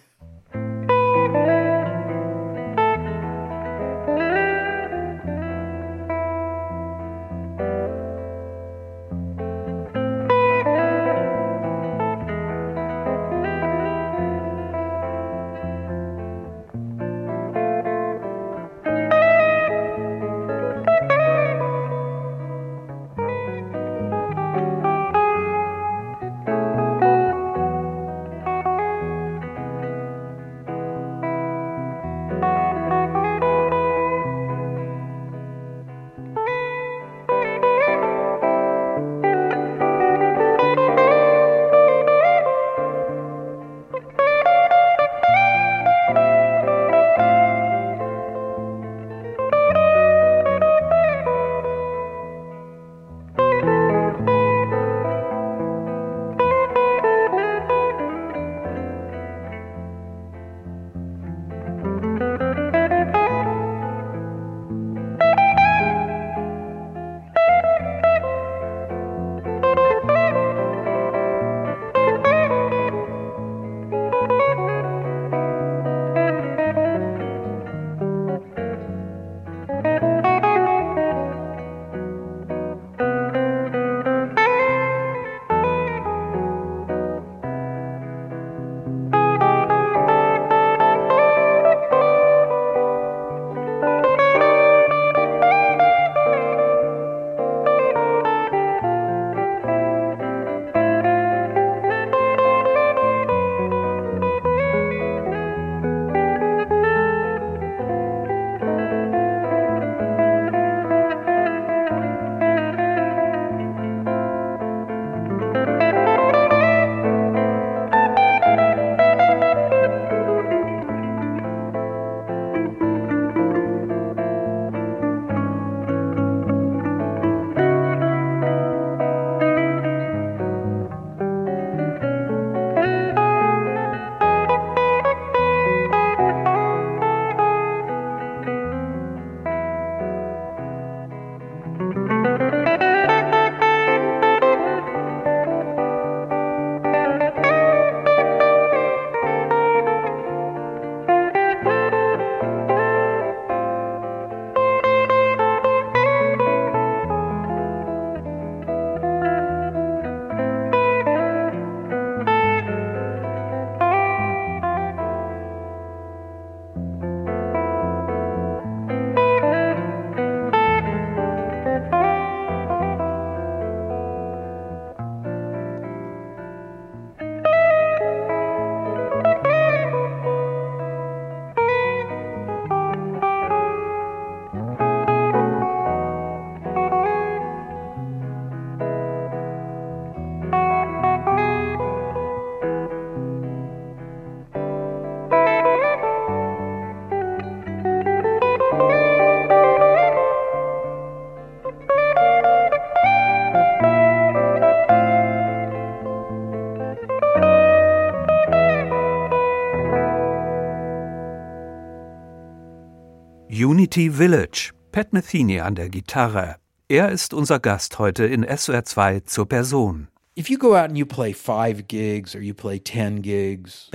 City 213.97 214.11
Village. 214.11 214.73
Pat 214.93 215.15
Metheny 215.15 215.61
an 215.61 215.75
der 215.75 215.89
Gitarre. 215.89 216.57
Er 216.87 217.09
ist 217.09 217.33
unser 217.33 217.59
Gast 217.59 217.99
heute 217.99 218.27
in 218.27 218.45
SWR 218.45 218.85
2 218.85 219.21
zur 219.21 219.49
Person. 219.49 220.09
Wenn 220.35 220.45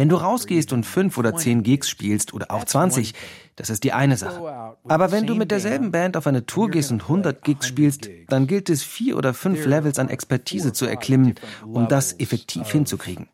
du 0.10 0.16
rausgehst 0.16 0.74
und 0.74 0.88
fünf 0.88 1.20
oder 1.20 1.36
zehn 1.36 1.62
Gigs 1.62 1.88
spielst 1.88 2.34
oder 2.34 2.50
auch 2.50 2.66
20, 2.66 3.14
das 3.56 3.70
ist 3.70 3.84
die 3.84 3.94
eine 3.94 4.18
Sache. 4.18 4.76
Aber 4.86 5.12
wenn 5.12 5.28
du 5.28 5.36
mit 5.36 5.52
derselben 5.52 5.92
Band 5.92 6.18
auf 6.18 6.26
eine 6.26 6.48
Tour 6.48 6.72
gehst 6.72 6.92
und 6.92 7.04
100 7.04 7.44
Gigs 7.44 7.68
spielst, 7.68 8.10
dann 8.28 8.48
gilt 8.48 8.72
es 8.72 8.82
vier 8.82 9.18
oder 9.18 9.36
fünf 9.36 9.68
Levels 9.68 10.00
an 10.00 10.10
Expertise 10.10 10.74
zu 10.74 10.88
erklimmen, 10.88 11.36
um 11.64 11.88
das 11.88 12.20
effektiv 12.20 12.72
hinzukriegen 12.72 13.30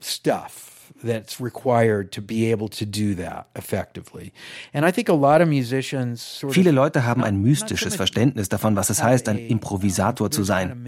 that's 1.04 1.42
required 1.42 2.12
to 2.12 2.22
be 2.22 2.52
able 2.52 2.70
to 2.70 2.86
do 2.86 3.16
that 3.16 3.48
effectively. 3.56 4.32
And 4.74 4.86
I 4.86 4.92
think 4.92 5.10
a 5.10 5.14
lot 5.14 5.42
of 5.42 5.48
musicians 5.48 6.40
sort 6.40 6.54
Viele 6.54 6.72
Leute 6.72 7.06
haben 7.06 7.24
ein 7.24 7.42
mystisches 7.42 7.96
Verständnis 7.96 8.50
davon, 8.50 8.76
was 8.76 8.90
es 8.90 9.04
heißt, 9.04 9.30
ein 9.30 9.38
Improvisator 9.38 10.32
zu 10.32 10.44
sein. 10.44 10.88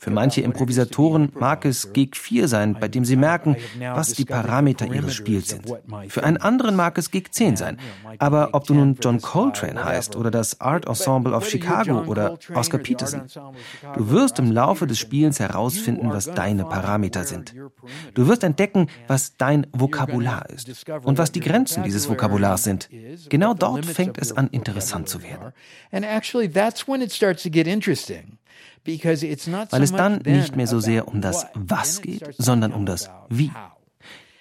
Für 0.00 0.10
manche 0.10 0.40
Improvisatoren 0.42 1.32
mag 1.38 1.64
es 1.64 1.92
Gig 1.92 2.16
4 2.16 2.48
sein, 2.48 2.76
bei 2.78 2.88
dem 2.88 3.04
sie 3.04 3.16
merken, 3.16 3.56
was 3.78 4.12
die 4.12 4.24
Parameter 4.24 4.86
ihres 4.86 5.14
Spiels 5.14 5.48
sind. 5.48 5.66
Für 6.08 6.24
einen 6.24 6.36
anderen 6.36 6.76
mag 6.76 6.98
es 6.98 7.10
Gig 7.10 7.32
10 7.32 7.56
sein. 7.56 7.78
Aber 8.18 8.50
ob 8.52 8.66
du 8.66 8.74
nun 8.74 8.96
John 9.00 9.20
Coltrane 9.20 9.84
heißt 9.84 10.16
oder 10.16 10.30
das 10.30 10.60
Art 10.60 10.86
Ensemble 10.86 11.34
of 11.34 11.48
Chicago 11.48 12.02
oder 12.02 12.38
Oscar 12.54 12.78
Peterson, 12.78 13.22
du 13.96 14.10
wirst 14.10 14.38
im 14.38 14.52
Laufe 14.52 14.86
des 14.86 14.98
Spielens 14.98 15.40
herausfinden, 15.40 16.10
was 16.10 16.26
deine 16.26 16.64
Parameter 16.64 17.24
sind. 17.24 17.54
Du 18.14 18.26
wirst 18.28 18.44
entdecken, 18.44 18.88
was 19.06 19.36
dein 19.38 19.66
Vokabular 19.72 20.48
ist 20.50 20.68
und 21.04 21.16
was 21.18 21.32
die 21.32 21.40
Grenzen 21.40 21.82
dieses 21.84 22.08
Vokabulars 22.08 22.64
sind. 22.64 22.90
Genau 23.28 23.54
dort 23.54 23.86
fängt 23.86 24.18
es 24.18 24.32
an, 24.32 24.48
interessant 24.48 25.08
zu 25.08 25.22
werden. 25.22 25.52
Weil 29.70 29.82
es 29.82 29.92
dann 29.92 30.18
nicht 30.24 30.56
mehr 30.56 30.66
so 30.66 30.80
sehr 30.80 31.08
um 31.08 31.20
das 31.20 31.46
Was 31.54 32.02
geht, 32.02 32.34
sondern 32.36 32.72
um 32.72 32.84
das 32.84 33.10
Wie. 33.28 33.50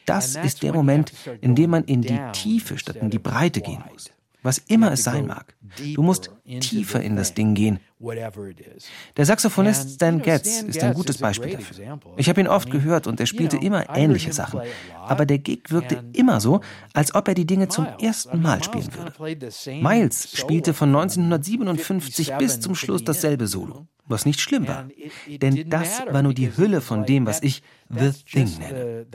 Das 0.06 0.36
ist 0.36 0.64
der 0.64 0.74
Moment, 0.74 1.12
in 1.42 1.56
dem 1.56 1.70
man 1.70 1.84
in 1.84 2.02
die 2.02 2.20
Tiefe 2.34 2.78
statt 2.78 2.96
in 2.98 3.10
die 3.10 3.20
Breite 3.20 3.62
gehen 3.62 3.84
muss 3.92 4.10
was 4.48 4.60
immer 4.60 4.94
es 4.94 5.04
sein 5.04 5.28
mag. 5.28 5.56
Du 5.94 6.02
musst 6.02 6.32
tiefer 6.62 7.02
in 7.02 7.18
das 7.18 7.34
Ding 7.34 7.54
gehen. 7.54 7.80
Der 8.00 9.26
Saxophonist 9.26 9.96
Stan 9.96 10.22
Getz 10.22 10.62
ist 10.62 10.84
ein 10.84 10.94
gutes 10.94 11.18
Beispiel 11.18 11.54
dafür. 11.54 12.00
Ich 12.18 12.30
habe 12.30 12.42
ihn 12.42 12.48
oft 12.48 12.70
gehört 12.70 13.08
und 13.08 13.20
er 13.20 13.26
spielte 13.26 13.58
immer 13.58 13.90
ähnliche 13.96 14.34
Sachen. 14.34 14.62
Aber 15.08 15.26
der 15.26 15.40
Gig 15.40 15.64
wirkte 15.70 16.04
immer 16.14 16.40
so, 16.40 16.62
als 16.94 17.16
ob 17.16 17.28
er 17.28 17.34
die 17.34 17.46
Dinge 17.46 17.70
zum 17.70 17.88
ersten 18.00 18.42
Mal 18.42 18.64
spielen 18.64 18.90
würde. 18.94 19.52
Miles 19.82 20.38
spielte 20.38 20.74
von 20.74 20.90
1957 20.90 22.34
bis 22.38 22.60
zum 22.60 22.76
Schluss 22.76 23.04
dasselbe 23.04 23.48
Solo 23.48 23.88
was 24.08 24.26
nicht 24.26 24.40
schlimm 24.40 24.68
war. 24.68 24.88
Denn 25.28 25.70
das 25.70 26.02
war 26.10 26.22
nur 26.22 26.34
die 26.34 26.56
Hülle 26.56 26.82
von 26.82 27.06
dem, 27.06 27.26
was 27.26 27.42
ich 27.42 27.62
The 27.90 28.12
Thing 28.12 28.50
nenne. 28.60 29.06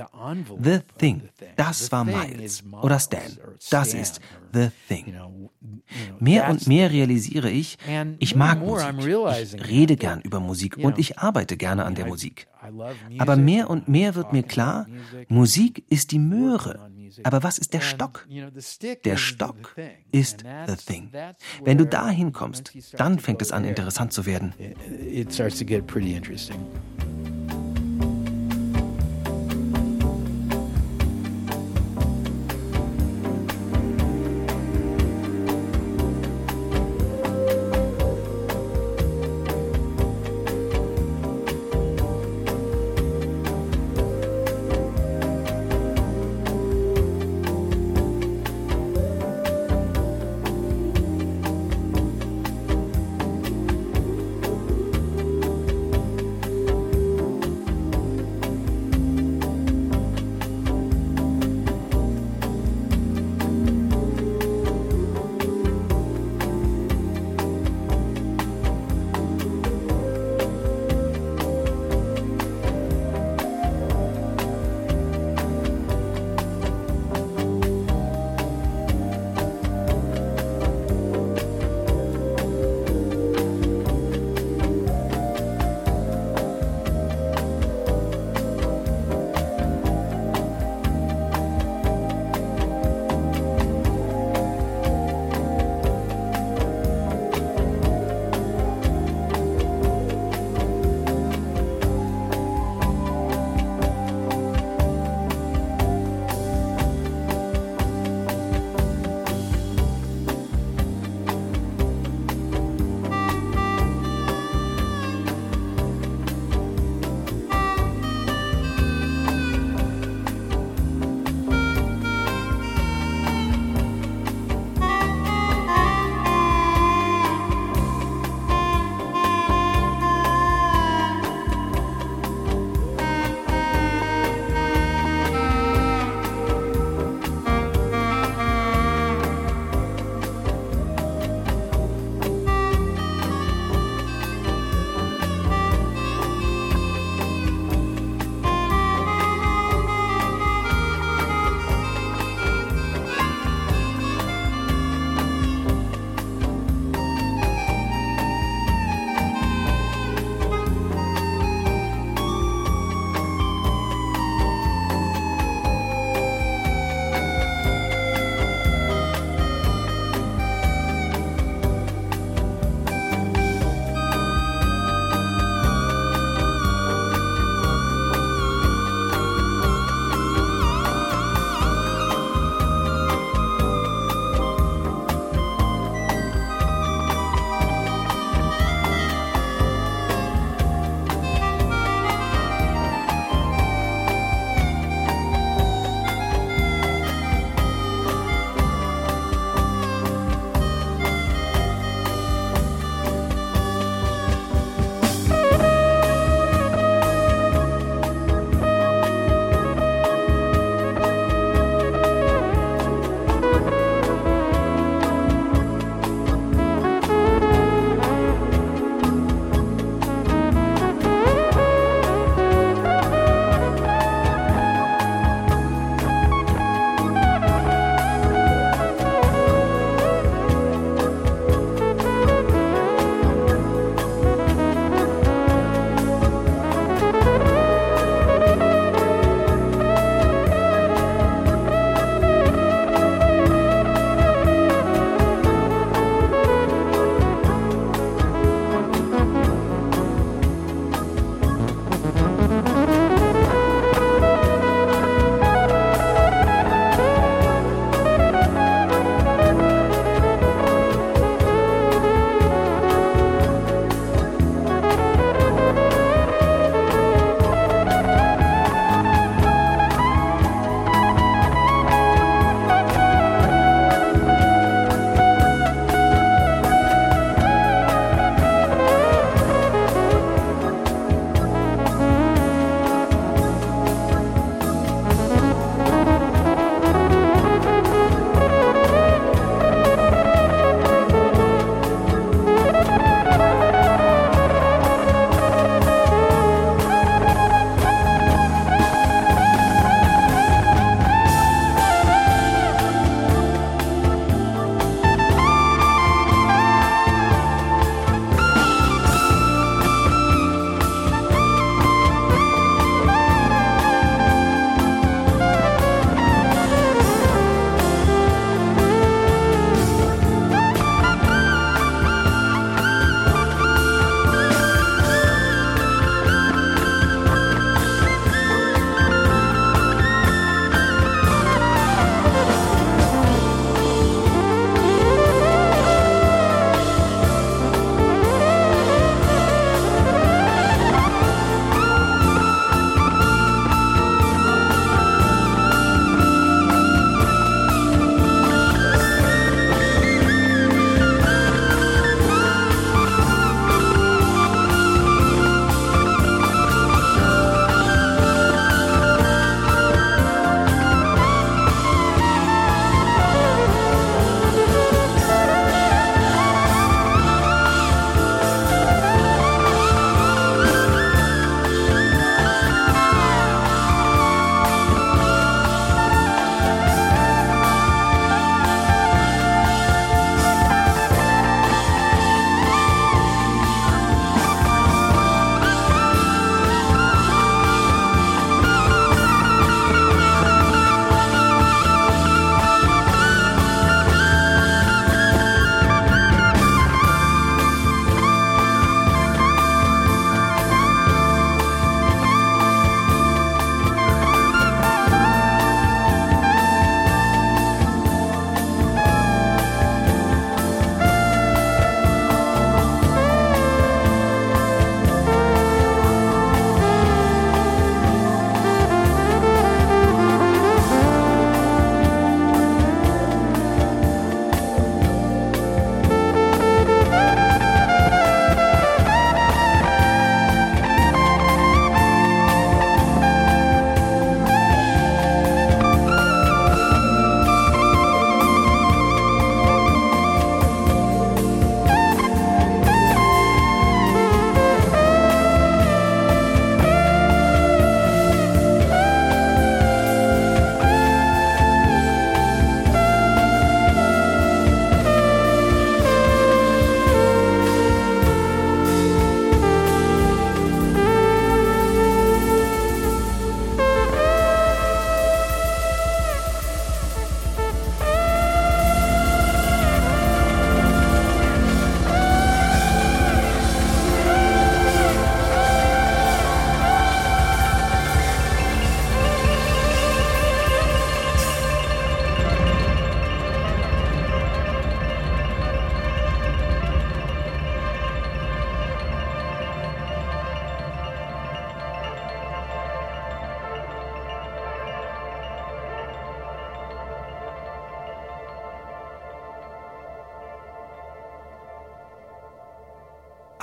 The 0.62 0.78
Thing, 0.98 1.22
das 1.56 1.92
war 1.92 2.04
Miles 2.04 2.62
oder 2.82 2.98
Stan. 2.98 3.20
Das 3.70 3.94
ist 3.94 4.20
The 4.52 4.68
Thing. 4.88 5.14
Mehr 6.20 6.48
und 6.48 6.66
mehr 6.66 6.90
realisiere 6.90 7.50
ich, 7.50 7.78
ich 8.18 8.34
mag 8.34 8.60
Musik. 8.72 9.54
Ich 9.54 9.68
rede 9.68 9.96
gern 9.96 10.20
über 10.20 10.40
Musik 10.40 10.76
und 10.78 10.98
ich 10.98 11.18
arbeite 11.18 11.56
gerne 11.56 11.85
an 11.85 11.94
der 11.94 12.06
Musik. 12.06 12.46
Aber 13.18 13.37
mehr 13.37 13.70
und 13.70 13.88
mehr 13.88 14.14
wird 14.14 14.32
mir 14.32 14.42
klar, 14.42 14.87
Musik 15.28 15.85
ist 15.88 16.12
die 16.12 16.18
Möhre. 16.18 16.90
Aber 17.24 17.42
was 17.42 17.58
ist 17.58 17.74
der 17.74 17.80
Stock? 17.80 18.26
Der 19.04 19.16
Stock 19.16 19.76
ist 20.12 20.44
the 20.66 20.76
thing. 20.76 21.11
Wenn 21.62 21.78
du 21.78 21.87
dahin 21.87 22.32
kommst, 22.32 22.72
dann 22.96 23.18
fängt 23.18 23.42
es 23.42 23.52
an, 23.52 23.64
interessant 23.64 24.12
zu 24.12 24.26
werden. 24.26 24.54
It 25.11 25.32
starts 25.32 25.58
to 25.58 25.64
get 25.64 25.87
pretty 25.87 26.14
interesting. 26.14 26.56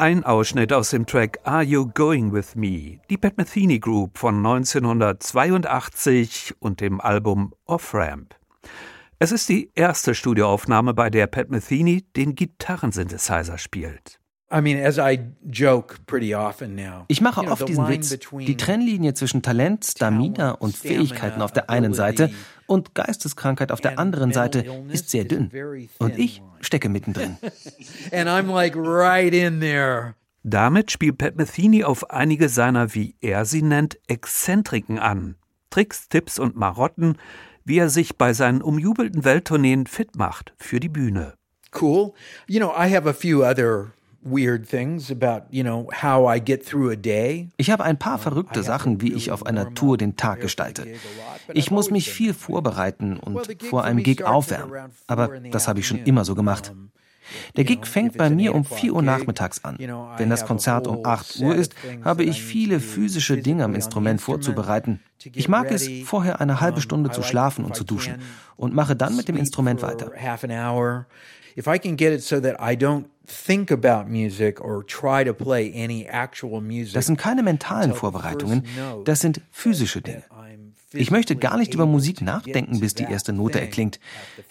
Ein 0.10 0.24
Ausschnitt 0.24 0.74
aus 0.74 0.90
dem 0.90 1.06
Track 1.06 1.38
Are 1.44 1.62
You 1.62 1.86
Going 1.86 2.34
With 2.34 2.56
Me? 2.56 3.00
Die 3.12 3.18
Pat 3.18 3.38
Metheny 3.38 3.78
Group 3.78 4.18
von 4.18 4.38
1982 4.38 6.56
und 6.58 6.82
dem 6.82 7.00
Album 7.00 7.54
Off-Ramp. 7.66 8.34
Es 9.20 9.32
ist 9.32 9.48
die 9.50 9.70
erste 9.76 10.16
Studioaufnahme, 10.16 10.96
bei 10.96 11.12
der 11.12 11.28
Pat 11.28 11.52
Metheny 11.52 12.08
den 12.16 12.34
Gitarrensynthesizer 12.34 13.60
spielt. 13.60 14.20
Ich 17.08 17.22
mache 17.22 17.42
oft 17.42 17.70
diesen 17.70 17.88
Witz. 17.88 18.18
Die 18.32 18.58
Trennlinie 18.58 19.14
zwischen 19.14 19.44
Talent, 19.44 19.86
Stamina 19.86 20.54
und 20.54 20.76
Fähigkeiten 20.76 21.44
auf 21.44 21.52
der 21.52 21.70
einen 21.70 21.94
Seite 21.94 22.32
und 22.66 22.96
Geisteskrankheit 22.96 23.72
auf 23.72 23.80
der 23.80 24.00
anderen 24.00 24.34
Seite 24.34 24.66
ist 24.88 25.12
sehr 25.12 25.26
dünn. 25.26 25.52
Und 26.00 26.18
ich 26.18 26.42
stecke 26.66 26.90
mittendrin. 26.90 27.38
Damit 30.44 30.92
spielt 30.92 31.18
Pat 31.18 31.36
Metheny 31.36 31.84
auf 31.84 32.12
einige 32.12 32.50
seiner, 32.50 32.94
wie 32.94 33.16
er 33.22 33.46
sie 33.46 33.62
nennt, 33.62 34.00
Exzentriken 34.08 34.98
an. 34.98 35.36
Tricks, 35.70 36.10
Tipps 36.10 36.40
und 36.40 36.56
Marotten, 36.56 37.18
wie 37.66 37.78
er 37.78 37.90
sich 37.90 38.18
bei 38.18 38.34
seinen 38.34 38.62
umjubelten 38.62 39.26
Welttourneen 39.26 39.86
fit 39.86 40.16
macht 40.16 40.54
für 40.58 40.80
die 40.80 40.90
Bühne. 40.90 41.34
Cool. 41.80 42.14
You 42.48 42.60
know, 42.60 42.72
I 42.72 42.92
have 42.94 43.08
a 43.08 43.14
few 43.14 43.44
other 43.44 43.92
ich 47.58 47.72
habe 47.72 47.84
ein 47.84 47.98
paar 47.98 48.18
verrückte 48.18 48.64
Sachen, 48.64 49.02
wie 49.02 49.14
ich 49.14 49.32
auf 49.32 49.46
einer 49.46 49.74
Tour 49.74 49.98
den 49.98 50.18
Tag 50.18 50.42
gestalte. 50.42 50.88
Ich 51.54 51.72
muss 51.72 51.90
mich 51.90 52.12
viel 52.12 52.34
vorbereiten 52.34 53.18
und 53.18 53.64
vor 53.64 53.84
einem 53.84 54.04
Gig 54.04 54.24
aufwärmen, 54.24 54.92
aber 55.08 55.40
das 55.52 55.68
habe 55.68 55.80
ich 55.80 55.88
schon 55.88 56.00
immer 56.00 56.26
so 56.26 56.36
gemacht. 56.36 56.74
Der 57.56 57.64
Gig 57.64 57.86
fängt 57.86 58.18
bei 58.18 58.30
mir 58.30 58.56
um 58.56 58.66
4 58.66 58.94
Uhr 58.94 59.02
nachmittags 59.02 59.64
an. 59.64 59.78
Wenn 60.18 60.30
das 60.30 60.46
Konzert 60.46 60.88
um 60.88 61.06
8 61.06 61.40
Uhr 61.42 61.56
ist, 61.56 61.76
habe 62.04 62.24
ich 62.24 62.42
viele 62.42 62.80
physische 62.80 63.38
Dinge 63.38 63.64
am 63.64 63.76
Instrument 63.76 64.20
vorzubereiten. 64.20 65.00
Ich 65.34 65.48
mag 65.48 65.72
es, 65.72 65.88
vorher 66.06 66.42
eine 66.42 66.60
halbe 66.60 66.82
Stunde 66.82 67.12
zu 67.12 67.24
schlafen 67.24 67.66
und 67.66 67.76
zu 67.76 67.84
duschen 67.84 68.16
und 68.56 68.74
mache 68.74 68.96
dann 68.96 69.16
mit 69.16 69.28
dem 69.28 69.38
Instrument 69.38 69.82
weiter. 69.82 70.12
If 71.60 71.68
I 71.68 71.78
can 71.78 71.98
get 71.98 72.14
it 72.14 72.24
so 72.24 72.40
that 72.40 72.56
I 72.62 72.78
don't 72.78 73.08
think 73.28 73.70
about 73.70 74.10
music 74.10 74.62
or 74.62 74.86
try 74.86 75.26
to 75.26 75.34
play 75.34 75.72
any 75.76 76.06
actual 76.06 76.62
music. 76.62 76.94
Das 76.94 77.06
sind 77.06 77.18
keine 77.18 77.44
mentalen 77.44 77.94
Vorbereitungen, 77.94 78.64
das 79.04 79.20
sind 79.20 79.42
physische 79.52 80.02
Dinge. 80.02 80.24
Ich 80.94 81.12
möchte 81.12 81.36
gar 81.36 81.58
nicht 81.58 81.74
über 81.74 81.86
Musik 81.86 82.22
nachdenken, 82.22 82.80
bis 82.80 82.96
die 82.96 83.04
erste 83.04 83.34
Note 83.34 83.60
erklingt. 83.60 84.00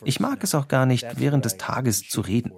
Ich 0.05 0.21
mag 0.21 0.45
es 0.45 0.55
auch 0.55 0.69
gar 0.69 0.85
nicht, 0.85 1.07
während 1.19 1.47
des 1.47 1.57
Tages 1.57 2.07
zu 2.09 2.21
reden. 2.21 2.53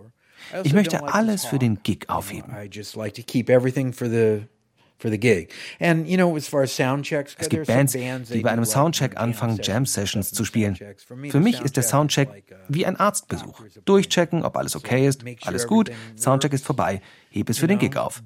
Ich 0.64 0.72
möchte 0.72 1.04
alles 1.04 1.44
für 1.44 1.60
den 1.60 1.82
Gig 1.84 2.08
aufheben. 2.08 2.52
Es 7.38 7.48
gibt 7.48 7.66
Bands, 7.66 7.92
die 7.92 8.40
bei 8.40 8.50
einem 8.50 8.64
Soundcheck 8.64 9.16
anfangen, 9.16 9.58
Jam-Sessions 9.62 10.32
zu 10.32 10.44
spielen. 10.44 10.76
Für 11.30 11.40
mich 11.40 11.60
ist 11.60 11.76
der 11.76 11.82
Soundcheck 11.82 12.28
uh, 12.28 12.54
wie 12.68 12.86
ein 12.86 12.96
Arztbesuch. 12.96 13.62
Durchchecken, 13.84 14.44
ob 14.44 14.56
alles 14.56 14.76
okay 14.76 15.06
ist, 15.06 15.24
alles 15.42 15.66
gut, 15.66 15.90
Soundcheck 16.16 16.52
ist 16.52 16.64
vorbei, 16.64 17.00
heb 17.30 17.50
es 17.50 17.58
für 17.58 17.66
den 17.66 17.78
Gig 17.78 17.96
auf. 17.96 18.22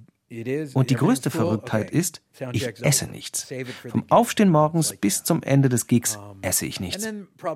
Und 0.72 0.90
die 0.90 0.94
größte 0.94 1.30
Verrücktheit 1.30 1.90
ist, 1.90 2.22
ich 2.52 2.66
esse 2.82 3.06
nichts. 3.06 3.46
Vom 3.88 4.04
Aufstehen 4.08 4.48
morgens 4.48 4.96
bis 4.96 5.22
zum 5.22 5.42
Ende 5.42 5.68
des 5.68 5.86
Gigs 5.86 6.18
esse 6.42 6.66
ich 6.66 6.80
nichts. 6.80 7.06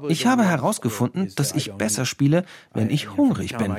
Ich 0.09 0.27
habe 0.27 0.45
herausgefunden, 0.45 1.33
dass 1.35 1.55
ich 1.55 1.73
besser 1.73 2.05
spiele, 2.05 2.45
wenn 2.75 2.91
ich 2.91 3.17
hungrig 3.17 3.57
bin 3.57 3.75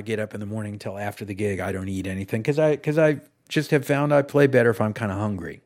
just 3.50 3.72
have 3.72 3.86
found 3.86 4.14
I 4.14 4.22
play 4.22 4.48
better 4.48 4.70
if 4.70 4.80
I'm 4.80 4.94
kind 4.94 5.12
of 5.12 5.18
hungry. 5.18 5.64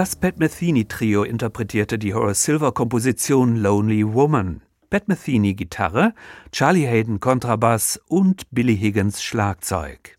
Das 0.00 0.16
Pat 0.16 0.38
Metheny 0.38 0.86
Trio 0.86 1.24
interpretierte 1.24 1.98
die 1.98 2.14
Horace 2.14 2.44
Silver 2.44 2.72
Komposition 2.72 3.56
Lonely 3.56 4.14
Woman. 4.14 4.62
Pat 4.88 5.08
Metheny 5.08 5.52
Gitarre, 5.52 6.14
Charlie 6.52 6.86
Hayden 6.86 7.20
Kontrabass 7.20 8.00
und 8.08 8.50
Billy 8.50 8.78
Higgins 8.78 9.22
Schlagzeug. 9.22 10.16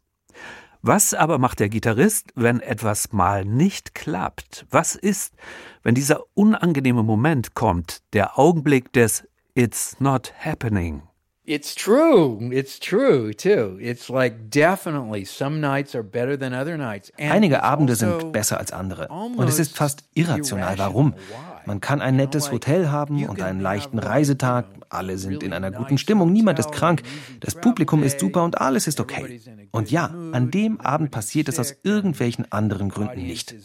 Was 0.84 1.16
aber 1.16 1.40
macht 1.40 1.60
der 1.60 1.70
Gitarrist, 1.70 2.32
wenn 2.36 2.60
etwas 2.60 3.12
mal 3.12 3.44
nicht 3.44 3.96
klappt? 3.96 4.68
Was 4.70 4.94
ist, 4.94 5.34
wenn 5.82 5.96
dieser 5.96 6.26
unangenehme 6.36 7.02
Moment 7.02 7.56
kommt, 7.56 8.04
der 8.14 8.38
Augenblick 8.38 8.94
des 8.94 9.28
It's 9.56 10.00
not 10.00 10.32
happening? 10.46 11.02
It's 11.44 11.74
true. 11.74 12.38
It's 12.52 12.80
true 12.80 13.34
too. 13.34 13.80
It's 13.82 14.10
like 14.10 14.52
definitely 14.52 15.26
some 15.26 15.60
nights 15.60 15.96
are 15.96 16.04
better 16.04 16.38
than 16.38 16.54
other 16.54 16.78
nights. 16.78 17.12
Einige 17.18 17.64
Abende 17.64 17.96
sind 17.96 18.14
also 18.14 18.32
besser 18.32 18.60
als 18.60 18.72
andere. 18.72 19.08
Und 19.08 19.48
es 19.48 19.58
ist 19.58 19.76
fast 19.76 20.04
irrational. 20.14 20.78
Warum? 20.78 21.16
Man 21.66 21.82
kann 21.82 22.00
ein 22.02 22.16
nettes 22.16 22.52
Hotel 22.52 22.92
haben 22.92 23.28
und 23.28 23.42
einen 23.42 23.60
leichten 23.60 23.98
Reisetag. 23.98 24.66
Alle 24.90 25.18
sind 25.18 25.42
in 25.42 25.54
einer 25.54 25.72
guten 25.72 25.98
Stimmung. 25.98 26.32
Niemand 26.32 26.60
ist 26.60 26.72
krank. 26.72 27.02
Das 27.40 27.56
Publikum 27.56 28.04
ist 28.04 28.20
super 28.20 28.44
und 28.44 28.62
alles 28.62 28.88
ist 28.88 29.00
okay. 29.00 29.42
Und 29.72 29.90
ja, 29.90 30.14
an 30.34 30.52
dem 30.52 30.80
Abend 30.80 31.10
passiert 31.10 31.50
es 31.50 31.60
aus 31.60 31.76
irgendwelchen 31.84 32.52
anderen 32.52 32.90
Gründen 32.90 33.24
nicht. 33.24 33.56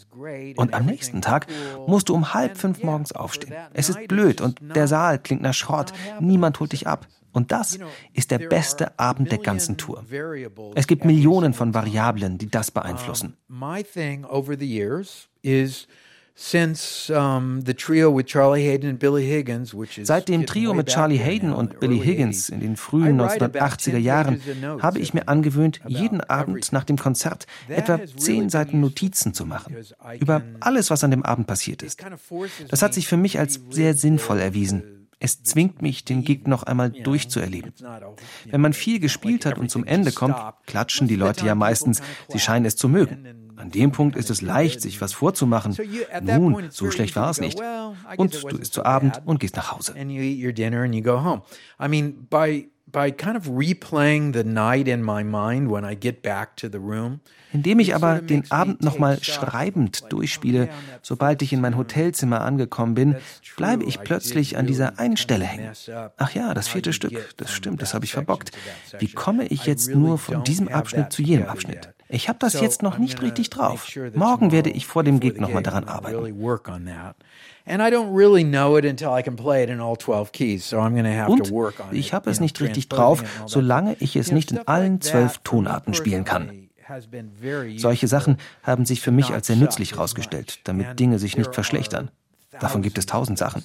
Und 0.55 0.73
am 0.73 0.85
nächsten 0.85 1.21
Tag 1.21 1.47
musst 1.85 2.09
du 2.09 2.15
um 2.15 2.33
halb 2.33 2.57
fünf 2.57 2.81
morgens 2.81 3.11
aufstehen. 3.11 3.53
Es 3.73 3.89
ist 3.89 4.07
blöd 4.07 4.41
und 4.41 4.59
der 4.61 4.87
Saal 4.87 5.19
klingt 5.19 5.43
nach 5.43 5.53
Schrott. 5.53 5.93
Niemand 6.19 6.59
holt 6.59 6.71
dich 6.71 6.87
ab. 6.87 7.07
Und 7.31 7.51
das 7.51 7.77
ist 8.13 8.31
der 8.31 8.39
beste 8.39 8.97
Abend 8.99 9.31
der 9.31 9.39
ganzen 9.39 9.77
Tour. 9.77 10.03
Es 10.75 10.87
gibt 10.87 11.05
Millionen 11.05 11.53
von 11.53 11.73
Variablen, 11.73 12.37
die 12.37 12.49
das 12.49 12.71
beeinflussen. 12.71 13.37
Seit 20.03 20.29
dem 20.29 20.45
Trio 20.45 20.73
mit 20.75 20.87
Charlie 20.87 21.17
Hayden 21.17 21.51
und 21.51 21.79
Billy 21.79 21.99
Higgins 21.99 22.49
in 22.49 22.59
den 22.59 22.75
frühen 22.75 23.19
1980er 23.19 23.97
Jahren 23.97 24.39
habe 24.79 24.99
ich 24.99 25.15
mir 25.15 25.27
angewöhnt, 25.27 25.81
jeden 25.87 26.21
Abend 26.21 26.71
nach 26.71 26.83
dem 26.83 26.97
Konzert 26.97 27.47
etwa 27.67 27.99
zehn 28.17 28.49
Seiten 28.49 28.79
Notizen 28.79 29.33
zu 29.33 29.47
machen. 29.47 29.77
Über 30.19 30.43
alles, 30.59 30.91
was 30.91 31.03
an 31.03 31.09
dem 31.09 31.23
Abend 31.23 31.47
passiert 31.47 31.81
ist. 31.81 32.05
Das 32.69 32.83
hat 32.83 32.93
sich 32.93 33.07
für 33.07 33.17
mich 33.17 33.39
als 33.39 33.59
sehr 33.71 33.95
sinnvoll 33.95 34.39
erwiesen. 34.39 34.96
Es 35.19 35.41
zwingt 35.41 35.81
mich, 35.81 36.05
den 36.05 36.23
Gig 36.23 36.47
noch 36.47 36.63
einmal 36.63 36.91
durchzuerleben. 36.91 37.73
Wenn 38.45 38.61
man 38.61 38.73
viel 38.73 38.99
gespielt 38.99 39.45
hat 39.45 39.57
und 39.57 39.69
zum 39.71 39.83
Ende 39.83 40.11
kommt, 40.11 40.35
klatschen 40.65 41.07
die 41.07 41.15
Leute 41.15 41.45
ja 41.45 41.55
meistens, 41.55 42.01
sie 42.29 42.39
scheinen 42.39 42.65
es 42.65 42.75
zu 42.75 42.87
mögen. 42.87 43.47
An 43.55 43.71
dem 43.71 43.91
Punkt 43.91 44.15
ist 44.15 44.29
es 44.29 44.41
leicht, 44.41 44.81
sich 44.81 45.01
was 45.01 45.13
vorzumachen. 45.13 45.75
Nun, 46.21 46.69
so 46.69 46.91
schlecht 46.91 47.15
war 47.15 47.31
es 47.31 47.39
nicht. 47.39 47.59
Und 48.17 48.43
du 48.43 48.57
isst 48.57 48.73
zu 48.73 48.85
Abend 48.85 49.21
und 49.25 49.39
gehst 49.39 49.55
nach 49.55 49.71
Hause 49.71 49.95
by 52.91 53.11
kind 53.11 53.35
of 53.35 53.47
replaying 53.47 54.33
the 54.33 54.43
night 54.43 54.87
in 54.87 55.03
my 55.03 55.23
mind 55.23 55.69
when 55.69 55.83
I 55.83 55.95
get 55.95 56.21
back 56.21 56.55
to 56.57 56.69
the 56.69 56.77
room. 56.77 57.19
Indem 57.53 57.79
ich 57.79 57.95
aber 57.95 58.21
den 58.21 58.49
Abend 58.51 58.81
nochmal 58.81 59.23
schreibend 59.23 60.11
durchspiele, 60.11 60.69
sobald 61.01 61.41
ich 61.41 61.53
in 61.53 61.61
mein 61.61 61.77
Hotelzimmer 61.77 62.41
angekommen 62.41 62.93
bin, 62.93 63.15
bleibe 63.55 63.83
ich 63.83 64.01
plötzlich 64.01 64.57
an 64.57 64.67
dieser 64.67 64.99
einen 64.99 65.17
Stelle 65.17 65.45
hängen. 65.45 65.71
Ach 66.17 66.31
ja, 66.33 66.53
das 66.53 66.67
vierte 66.67 66.91
Stück, 66.93 67.35
das 67.37 67.51
stimmt, 67.51 67.81
das 67.81 67.93
habe 67.93 68.05
ich 68.05 68.11
verbockt. 68.11 68.51
Wie 68.99 69.11
komme 69.11 69.45
ich 69.47 69.65
jetzt 69.65 69.89
nur 69.89 70.17
von 70.17 70.43
diesem 70.43 70.67
Abschnitt 70.67 71.11
zu 71.11 71.21
jenem 71.21 71.47
Abschnitt? 71.47 71.93
Ich 72.09 72.29
habe 72.29 72.39
das 72.39 72.59
jetzt 72.59 72.83
noch 72.83 72.97
nicht 72.97 73.21
richtig 73.21 73.49
drauf. 73.49 73.87
Morgen 74.13 74.51
werde 74.51 74.69
ich 74.69 74.85
vor 74.85 75.03
dem 75.03 75.19
Gig 75.19 75.39
nochmal 75.39 75.63
daran 75.63 75.85
arbeiten. 75.85 76.35
And 77.67 77.81
I 77.81 77.93
don't 77.93 78.15
really 78.15 78.43
know 78.43 78.77
it 78.77 78.85
until 78.85 79.09
I 79.09 79.21
can 79.21 79.35
play 79.35 79.63
it 79.63 79.69
in 79.69 79.81
all 79.81 79.97
12 79.97 80.31
keys, 80.31 80.67
so 80.67 80.77
I'm 80.77 80.91
going 80.91 81.03
to 81.03 81.11
have 81.11 81.35
to 81.35 81.53
work 81.53 81.79
on 81.79 81.87
it. 81.91 81.99
ich 81.99 82.13
habe 82.13 82.29
es 82.29 82.39
nicht 82.39 82.59
richtig 82.61 82.87
drauf, 82.89 83.23
solange 83.45 83.95
ich 83.99 84.15
es 84.15 84.31
nicht 84.31 84.51
in 84.51 84.67
allen 84.67 85.01
zwölf 85.01 85.39
Tonarten 85.39 85.93
spielen 85.93 86.23
kann. 86.23 86.69
Solche 87.77 88.07
Sachen 88.07 88.37
haben 88.63 88.85
sich 88.85 89.01
für 89.01 89.11
mich 89.11 89.31
als 89.31 89.47
sehr 89.47 89.57
nützlich 89.57 89.93
herausgestellt, 89.93 90.59
damit 90.63 90.99
Dinge 90.99 91.19
sich 91.19 91.37
nicht 91.37 91.53
verschlechtern. 91.53 92.09
Davon 92.59 92.81
gibt 92.81 92.97
es 92.97 93.05
tausend 93.05 93.37
Sachen. 93.37 93.63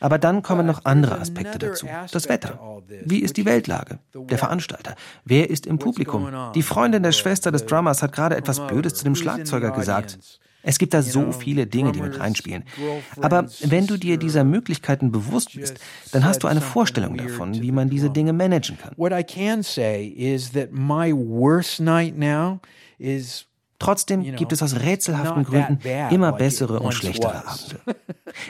Aber 0.00 0.18
dann 0.18 0.42
kommen 0.42 0.66
noch 0.66 0.84
andere 0.84 1.18
Aspekte 1.18 1.58
dazu. 1.58 1.86
Das 2.10 2.28
Wetter. 2.28 2.82
Wie 3.04 3.20
ist 3.20 3.36
die 3.36 3.44
Weltlage? 3.44 4.00
Der 4.14 4.38
Veranstalter. 4.38 4.96
Wer 5.24 5.48
ist 5.50 5.66
im 5.66 5.78
Publikum? 5.78 6.30
Die 6.54 6.62
Freundin 6.62 7.02
der 7.02 7.12
Schwester 7.12 7.50
des 7.52 7.66
Drummers 7.66 8.02
hat 8.02 8.12
gerade 8.12 8.36
etwas 8.36 8.66
Blödes 8.66 8.94
zu 8.94 9.04
dem 9.04 9.14
Schlagzeuger 9.14 9.70
gesagt. 9.70 10.18
Es 10.62 10.78
gibt 10.78 10.94
da 10.94 11.02
so 11.02 11.32
viele 11.32 11.66
Dinge, 11.66 11.92
die 11.92 12.00
mit 12.00 12.18
reinspielen. 12.18 12.64
Aber 13.20 13.46
wenn 13.60 13.86
du 13.86 13.96
dir 13.96 14.16
dieser 14.16 14.44
Möglichkeiten 14.44 15.10
bewusst 15.10 15.54
bist, 15.54 15.80
dann 16.12 16.24
hast 16.24 16.42
du 16.42 16.48
eine 16.48 16.60
Vorstellung 16.60 17.16
davon, 17.16 17.60
wie 17.60 17.72
man 17.72 17.90
diese 17.90 18.10
Dinge 18.10 18.32
managen 18.32 18.78
kann. 18.78 18.92
Trotzdem 23.78 24.22
gibt 24.36 24.52
es 24.52 24.62
aus 24.62 24.76
rätselhaften 24.76 25.42
Gründen 25.44 25.80
immer 26.10 26.32
bessere 26.32 26.78
und 26.78 26.92
schlechtere 26.92 27.44
Abende. 27.44 27.80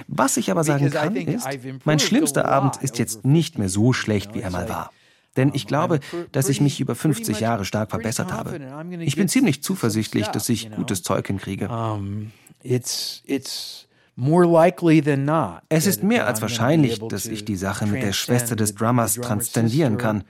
Was 0.06 0.36
ich 0.36 0.50
aber 0.50 0.62
sagen 0.64 0.90
kann, 0.90 1.16
ist, 1.16 1.48
mein 1.84 1.98
schlimmster 1.98 2.46
Abend 2.46 2.76
ist 2.82 2.98
jetzt 2.98 3.24
nicht 3.24 3.58
mehr 3.58 3.70
so 3.70 3.94
schlecht, 3.94 4.34
wie 4.34 4.40
er 4.40 4.50
mal 4.50 4.68
war. 4.68 4.90
Denn 5.36 5.52
ich 5.54 5.66
glaube, 5.66 6.00
dass 6.30 6.48
ich 6.48 6.60
mich 6.60 6.80
über 6.80 6.94
50 6.94 7.40
Jahre 7.40 7.64
stark 7.64 7.90
verbessert 7.90 8.32
habe. 8.32 8.60
Ich 9.00 9.16
bin 9.16 9.28
ziemlich 9.28 9.62
zuversichtlich, 9.62 10.28
dass 10.28 10.48
ich 10.48 10.70
gutes 10.70 11.02
Zeug 11.02 11.26
hinkriege. 11.26 11.70
Es 12.62 13.22
ist 15.86 16.02
mehr 16.02 16.26
als 16.26 16.42
wahrscheinlich, 16.42 16.98
dass 16.98 17.26
ich 17.26 17.44
die 17.44 17.56
Sache 17.56 17.86
mit 17.86 18.02
der 18.02 18.12
Schwester 18.12 18.56
des 18.56 18.74
Drummers 18.74 19.14
transzendieren 19.14 19.96
kann 19.96 20.24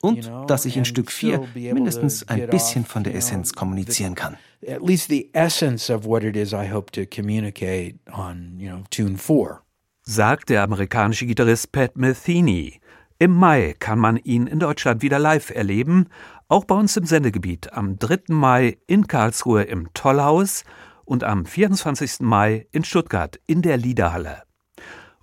und 0.00 0.30
dass 0.46 0.64
ich 0.64 0.76
in 0.76 0.84
Stück 0.84 1.10
4 1.10 1.46
mindestens 1.54 2.26
ein 2.28 2.48
bisschen 2.48 2.84
von 2.84 3.04
der 3.04 3.14
Essenz 3.14 3.52
kommunizieren 3.52 4.14
kann. 4.14 4.36
At 4.66 4.82
least 4.82 5.10
the 5.10 5.28
essence 5.34 5.90
of 5.90 6.04
what 6.06 6.24
it 6.24 6.34
is 6.34 6.52
I 6.52 6.70
hope 6.72 6.90
to 6.92 7.02
communicate 7.06 7.96
on, 8.10 8.58
you 8.58 8.70
know, 8.70 8.82
tune 8.90 9.18
4. 9.18 9.60
Sagt 10.02 10.48
der 10.48 10.62
amerikanische 10.62 11.26
Gitarrist 11.26 11.72
Pat 11.72 11.96
Metheny. 11.96 12.80
Im 13.18 13.32
Mai 13.32 13.74
kann 13.78 13.98
man 13.98 14.18
ihn 14.18 14.46
in 14.46 14.58
Deutschland 14.58 15.00
wieder 15.00 15.18
live 15.18 15.48
erleben, 15.48 16.08
auch 16.48 16.66
bei 16.66 16.74
uns 16.74 16.98
im 16.98 17.06
Sendegebiet 17.06 17.72
am 17.72 17.98
3. 17.98 18.24
Mai 18.28 18.76
in 18.86 19.06
Karlsruhe 19.06 19.62
im 19.62 19.88
Tollhaus 19.94 20.64
und 21.06 21.24
am 21.24 21.46
24. 21.46 22.20
Mai 22.20 22.66
in 22.72 22.84
Stuttgart 22.84 23.40
in 23.46 23.62
der 23.62 23.78
Liederhalle. 23.78 24.42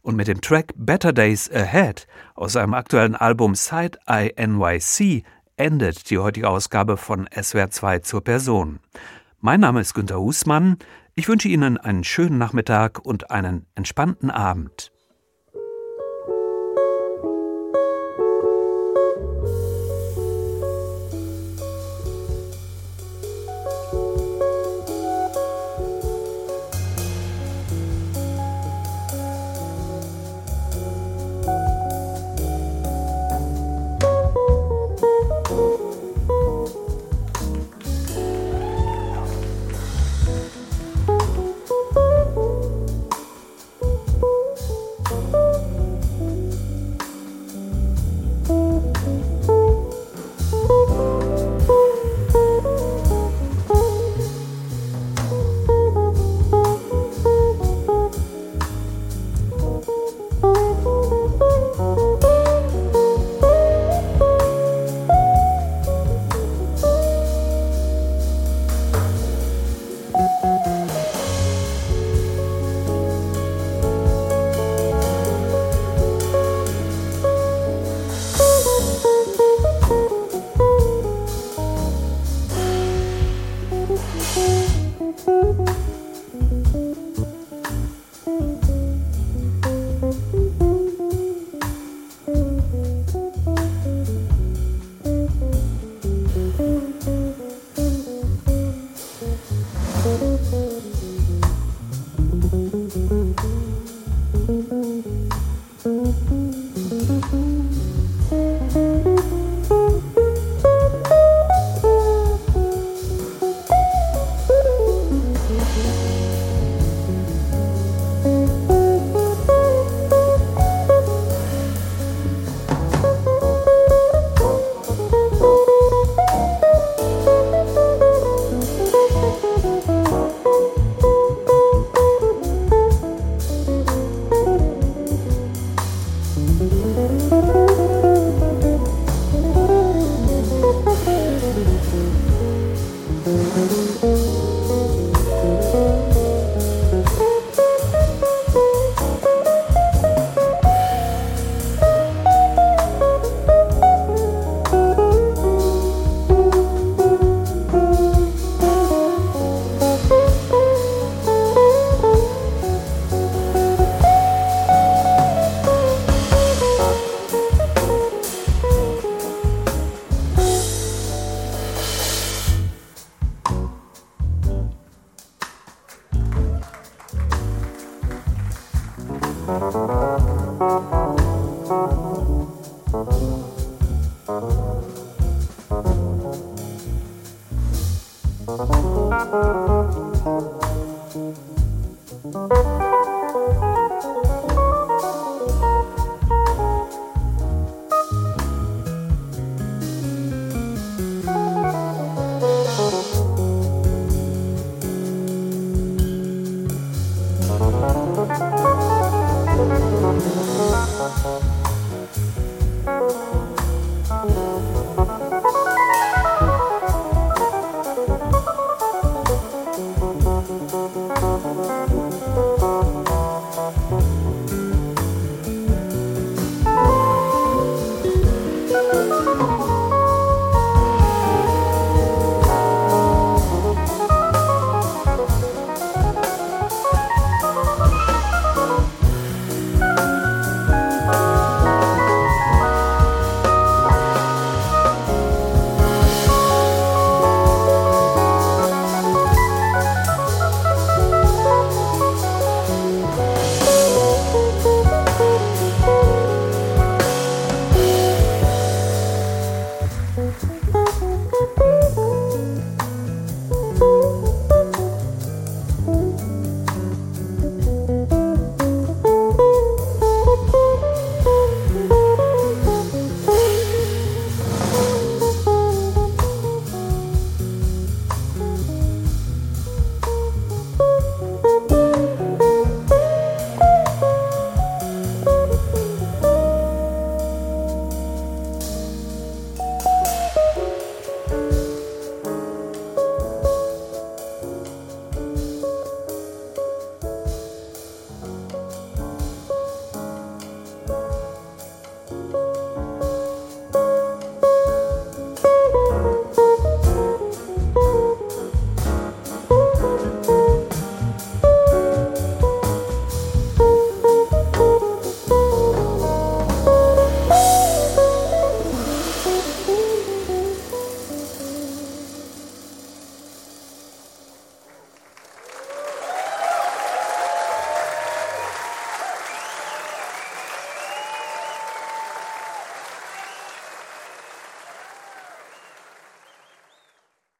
Und 0.01 0.15
mit 0.15 0.27
dem 0.27 0.41
Track 0.41 0.73
Better 0.75 1.13
Days 1.13 1.51
Ahead 1.51 2.07
aus 2.33 2.53
seinem 2.53 2.73
aktuellen 2.73 3.15
Album 3.15 3.53
Side 3.53 3.99
Eye 4.07 4.33
NYC 4.37 5.23
endet 5.55 6.09
die 6.09 6.17
heutige 6.17 6.49
Ausgabe 6.49 6.97
von 6.97 7.29
SWR 7.31 7.69
2 7.69 7.99
zur 7.99 8.23
Person. 8.23 8.79
Mein 9.39 9.59
Name 9.59 9.81
ist 9.81 9.93
Günter 9.93 10.19
Husmann. 10.19 10.77
Ich 11.13 11.27
wünsche 11.27 11.47
Ihnen 11.47 11.77
einen 11.77 12.03
schönen 12.03 12.39
Nachmittag 12.39 13.05
und 13.05 13.29
einen 13.29 13.67
entspannten 13.75 14.31
Abend. 14.31 14.91